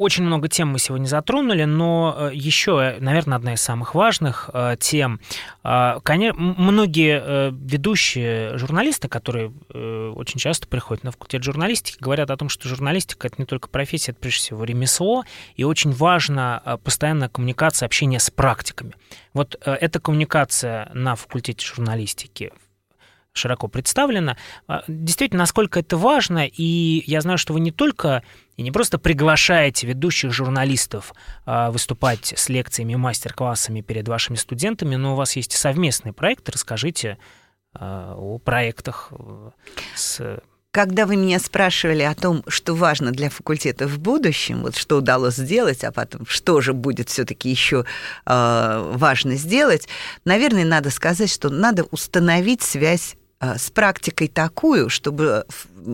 Очень 0.00 0.24
много 0.24 0.48
тем 0.48 0.68
мы 0.68 0.78
сегодня 0.78 1.04
затронули, 1.04 1.64
но 1.64 2.16
э, 2.16 2.30
еще, 2.32 2.96
наверное, 3.00 3.36
одна 3.36 3.52
из 3.52 3.60
самых 3.60 3.94
важных 3.94 4.48
э, 4.50 4.76
тем. 4.80 5.20
Э, 5.62 5.98
многие 6.06 7.50
ведущие 7.50 8.56
журналисты, 8.56 9.08
которые 9.08 9.52
очень 9.68 10.40
часто 10.40 10.66
приходят 10.68 11.04
на 11.04 11.10
факультет 11.10 11.44
журналистики, 11.44 12.02
говорят 12.02 12.30
о 12.30 12.36
том, 12.38 12.48
что 12.48 12.66
журналистика 12.66 13.26
это 13.26 13.36
не 13.36 13.44
только 13.44 13.68
профессия, 13.68 14.12
это 14.12 14.20
прежде 14.20 14.38
всего 14.38 14.64
ремесло, 14.64 15.24
и 15.56 15.64
очень 15.64 15.92
важна 15.92 16.62
постоянная 16.82 17.28
коммуникация, 17.28 17.84
общение 17.84 18.20
с 18.20 18.30
практиками. 18.30 18.94
Вот 19.34 19.60
эта 19.66 20.00
коммуникация 20.00 20.90
на 20.94 21.14
факультете 21.14 21.66
журналистики 21.66 22.52
широко 23.32 23.68
представлена. 23.68 24.36
Действительно, 24.88 25.40
насколько 25.40 25.80
это 25.80 25.96
важно, 25.96 26.46
и 26.46 27.04
я 27.06 27.20
знаю, 27.20 27.38
что 27.38 27.52
вы 27.52 27.60
не 27.60 27.70
только 27.70 28.22
и 28.60 28.62
не 28.62 28.70
просто 28.70 28.98
приглашаете 28.98 29.86
ведущих 29.86 30.34
журналистов 30.34 31.14
а, 31.46 31.70
выступать 31.70 32.34
с 32.36 32.50
лекциями, 32.50 32.94
мастер-классами 32.94 33.80
перед 33.80 34.06
вашими 34.06 34.36
студентами, 34.36 34.96
но 34.96 35.14
у 35.14 35.16
вас 35.16 35.34
есть 35.34 35.52
совместный 35.52 36.12
проект. 36.12 36.46
Расскажите 36.50 37.16
а, 37.72 38.14
о 38.18 38.36
проектах 38.38 39.12
э, 39.12 39.50
с 39.96 40.42
когда 40.72 41.06
вы 41.06 41.16
меня 41.16 41.40
спрашивали 41.40 42.02
о 42.02 42.14
том, 42.14 42.44
что 42.46 42.74
важно 42.74 43.12
для 43.12 43.30
факультета 43.30 43.88
в 43.88 43.98
будущем, 43.98 44.60
вот 44.60 44.76
что 44.76 44.98
удалось 44.98 45.34
сделать, 45.36 45.82
а 45.82 45.90
потом 45.90 46.26
что 46.26 46.60
же 46.60 46.74
будет 46.74 47.08
все-таки 47.08 47.48
еще 47.48 47.86
э, 48.26 48.92
важно 48.94 49.36
сделать, 49.36 49.88
наверное, 50.26 50.66
надо 50.66 50.90
сказать, 50.90 51.32
что 51.32 51.48
надо 51.48 51.84
установить 51.84 52.62
связь 52.62 53.16
Э, 53.16 53.19
с 53.40 53.70
практикой 53.70 54.28
такую, 54.28 54.90
чтобы 54.90 55.46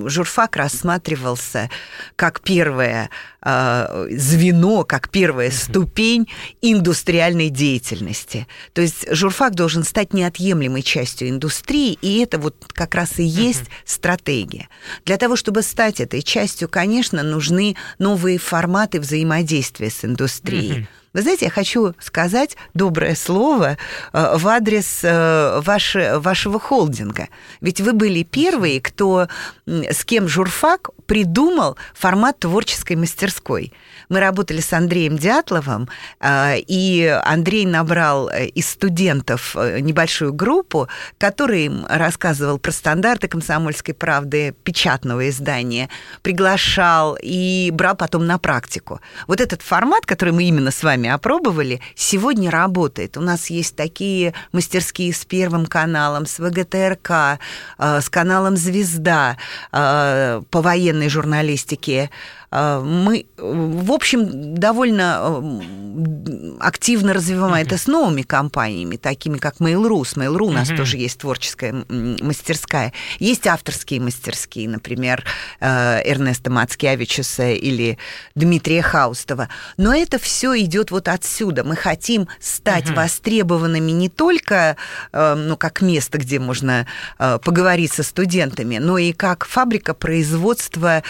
журфак 0.06 0.56
рассматривался 0.56 1.70
как 2.16 2.40
первое 2.40 3.10
э, 3.40 4.08
звено, 4.10 4.84
как 4.84 5.10
первая 5.10 5.52
ступень 5.52 6.28
индустриальной 6.60 7.50
деятельности. 7.50 8.48
То 8.72 8.82
есть 8.82 9.06
журфак 9.12 9.54
должен 9.54 9.84
стать 9.84 10.12
неотъемлемой 10.12 10.82
частью 10.82 11.28
индустрии, 11.28 11.96
и 12.02 12.18
это 12.18 12.38
вот 12.38 12.56
как 12.72 12.96
раз 12.96 13.18
и 13.18 13.24
есть 13.24 13.64
стратегия. 13.84 14.68
Для 15.04 15.16
того, 15.16 15.36
чтобы 15.36 15.62
стать 15.62 16.00
этой 16.00 16.22
частью, 16.22 16.68
конечно, 16.68 17.22
нужны 17.22 17.76
новые 17.98 18.38
форматы 18.38 19.00
взаимодействия 19.00 19.90
с 19.90 20.04
индустрией. 20.04 20.88
Вы 21.16 21.22
знаете, 21.22 21.46
я 21.46 21.50
хочу 21.50 21.94
сказать 21.98 22.58
доброе 22.74 23.14
слово 23.14 23.78
э, 24.12 24.36
в 24.36 24.46
адрес 24.48 25.00
э, 25.02 25.60
ваше, 25.64 26.18
вашего 26.18 26.60
холдинга. 26.60 27.28
Ведь 27.62 27.80
вы 27.80 27.94
были 27.94 28.22
первые, 28.22 28.82
кто, 28.82 29.26
с 29.64 30.04
кем 30.04 30.28
журфак 30.28 30.90
придумал 31.06 31.78
формат 31.94 32.40
творческой 32.40 32.96
мастерской. 32.96 33.72
Мы 34.08 34.20
работали 34.20 34.60
с 34.60 34.72
Андреем 34.72 35.18
Дятловым, 35.18 35.88
э, 36.20 36.58
и 36.58 37.06
Андрей 37.24 37.66
набрал 37.66 38.28
из 38.28 38.68
студентов 38.68 39.54
небольшую 39.54 40.32
группу, 40.32 40.88
который 41.18 41.66
им 41.66 41.86
рассказывал 41.88 42.58
про 42.58 42.72
стандарты 42.72 43.28
комсомольской 43.28 43.94
правды, 43.94 44.54
печатного 44.64 45.28
издания, 45.28 45.88
приглашал 46.22 47.16
и 47.20 47.70
брал 47.72 47.96
потом 47.96 48.26
на 48.26 48.38
практику. 48.38 49.00
Вот 49.26 49.40
этот 49.40 49.62
формат, 49.62 50.06
который 50.06 50.32
мы 50.32 50.44
именно 50.44 50.70
с 50.70 50.82
вами 50.82 51.08
опробовали, 51.08 51.80
сегодня 51.94 52.50
работает. 52.50 53.16
У 53.16 53.20
нас 53.20 53.50
есть 53.50 53.76
такие 53.76 54.34
мастерские 54.52 55.12
с 55.12 55.24
Первым 55.24 55.66
каналом, 55.66 56.26
с 56.26 56.38
ВГТРК, 56.38 57.38
э, 57.78 58.00
с 58.00 58.08
каналом 58.08 58.56
«Звезда» 58.56 59.36
э, 59.72 60.42
по 60.50 60.62
военной 60.62 61.08
журналистике. 61.08 62.10
Э, 62.56 62.80
мы, 62.80 63.26
в 63.36 63.92
общем, 63.92 64.54
довольно 64.54 65.20
э, 65.20 66.56
активно 66.60 67.12
развиваем 67.12 67.54
uh-huh. 67.54 67.66
это 67.66 67.76
с 67.76 67.86
новыми 67.86 68.22
компаниями, 68.22 68.96
такими 68.96 69.36
как 69.36 69.56
Mail.ru. 69.56 70.04
С 70.06 70.16
Mail.ru 70.16 70.46
у 70.46 70.50
нас 70.50 70.70
uh-huh. 70.70 70.76
тоже 70.76 70.96
есть 70.96 71.18
творческая 71.18 71.84
мастерская. 71.88 72.94
Есть 73.18 73.46
авторские 73.46 74.00
мастерские, 74.00 74.70
например, 74.70 75.22
э, 75.60 76.00
Эрнеста 76.10 76.50
Мацкевичуса 76.50 77.50
или 77.50 77.98
Дмитрия 78.34 78.80
Хаустова. 78.80 79.50
Но 79.76 79.94
это 79.94 80.18
все 80.18 80.58
идет 80.58 80.90
вот 80.90 81.08
отсюда. 81.08 81.62
Мы 81.62 81.76
хотим 81.76 82.26
стать 82.40 82.86
uh-huh. 82.86 82.94
востребованными 82.94 83.90
не 83.90 84.08
только 84.08 84.76
ну, 85.12 85.56
как 85.56 85.82
место, 85.82 86.18
где 86.18 86.38
можно 86.38 86.86
поговорить 87.18 87.92
со 87.92 88.02
студентами, 88.02 88.78
но 88.78 88.98
и 88.98 89.12
как 89.12 89.44
фабрика 89.44 89.94
производства 89.94 91.02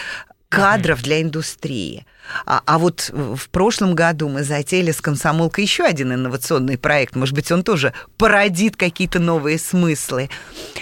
кадров 0.49 1.01
для 1.01 1.21
индустрии. 1.21 2.05
А, 2.45 2.61
а 2.65 2.77
вот 2.77 3.09
в 3.13 3.49
прошлом 3.49 3.95
году 3.95 4.29
мы 4.29 4.43
затеяли 4.43 4.91
с 4.91 5.01
комсомолкой 5.01 5.63
еще 5.63 5.83
один 5.83 6.13
инновационный 6.13 6.77
проект. 6.77 7.15
Может 7.15 7.35
быть, 7.35 7.51
он 7.51 7.63
тоже 7.63 7.93
породит 8.17 8.75
какие-то 8.75 9.19
новые 9.19 9.57
смыслы. 9.59 10.29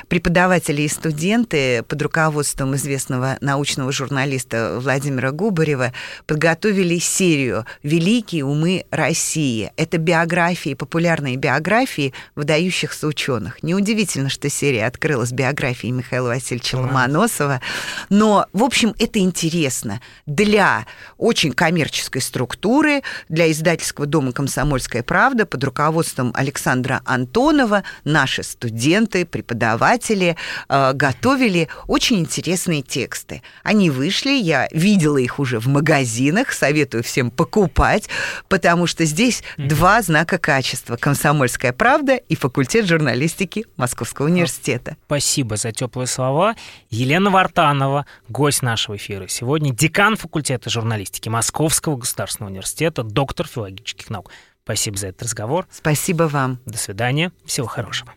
Преподаватели 0.08 0.84
и 0.84 0.88
студенты 0.88 1.84
под 1.84 2.02
руководством 2.02 2.76
известного 2.76 3.38
научного 3.42 3.92
журналиста 3.92 4.80
Владимира 4.80 5.32
Губарева 5.32 5.94
подготовили 6.26 6.98
серию 7.00 7.66
«Великие 7.84 8.46
умы 8.46 8.86
России». 8.92 9.72
Это 9.78 9.98
биографии, 9.98 10.74
популярные 10.74 11.36
биографии 11.36 12.14
выдающихся 12.36 13.08
ученых. 13.08 13.64
Неудивительно, 13.64 14.30
что 14.30 14.50
серия 14.50 14.86
открылась 14.88 15.32
биографией 15.32 15.92
Михаила 15.92 16.30
Васильевича 16.30 16.76
Ломоносова. 16.76 17.62
Но, 18.10 18.48
в 18.54 18.64
общем, 18.64 18.96
это 19.00 19.20
интересно 19.20 20.02
для 20.26 20.86
очень 21.18 21.35
очень 21.36 21.52
коммерческой 21.52 22.22
структуры 22.22 23.04
для 23.28 23.52
издательского 23.52 24.08
дома 24.08 24.32
«Комсомольская 24.32 25.04
правда» 25.04 25.46
под 25.46 25.66
руководством 25.66 26.32
Александра 26.34 27.02
Антонова 27.04 27.84
наши 28.06 28.42
студенты, 28.42 29.26
преподаватели 29.26 30.38
э, 30.70 30.94
готовили 30.94 31.68
очень 31.88 32.20
интересные 32.20 32.84
тексты. 32.84 33.42
Они 33.64 33.90
вышли, 33.90 34.30
я 34.30 34.70
видела 34.72 35.18
их 35.18 35.38
уже 35.38 35.60
в 35.60 35.68
магазинах, 35.68 36.54
советую 36.54 37.04
всем 37.04 37.30
покупать, 37.32 38.08
потому 38.48 38.88
что 38.88 39.04
здесь 39.04 39.44
mm-hmm. 39.58 39.68
два 39.68 40.02
знака 40.02 40.38
качества 40.38 40.96
«Комсомольская 40.96 41.74
правда» 41.74 42.16
и 42.16 42.36
факультет 42.38 42.86
журналистики 42.86 43.66
Московского 43.76 44.28
университета. 44.28 44.96
Спасибо 45.08 45.58
за 45.58 45.74
теплые 45.74 46.08
слова. 46.08 46.56
Елена 46.90 47.30
Вартанова, 47.30 48.06
гость 48.30 48.62
нашего 48.62 48.96
эфира 48.96 49.28
сегодня, 49.28 49.74
декан 49.74 50.16
факультета 50.16 50.70
журналистики 50.70 51.25
Московского 51.30 51.98
государственного 51.98 52.52
университета, 52.52 53.04
доктор 53.04 53.48
филологических 53.48 54.10
наук. 54.10 54.32
Спасибо 54.64 54.98
за 54.98 55.08
этот 55.08 55.24
разговор. 55.24 55.68
Спасибо 55.72 56.24
вам. 56.24 56.60
До 56.66 56.78
свидания. 56.78 57.32
Всего 57.46 57.68
хорошего. 57.68 58.14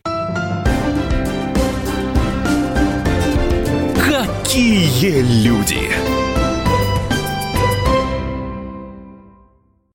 Какие 4.08 5.20
люди! 5.44 6.17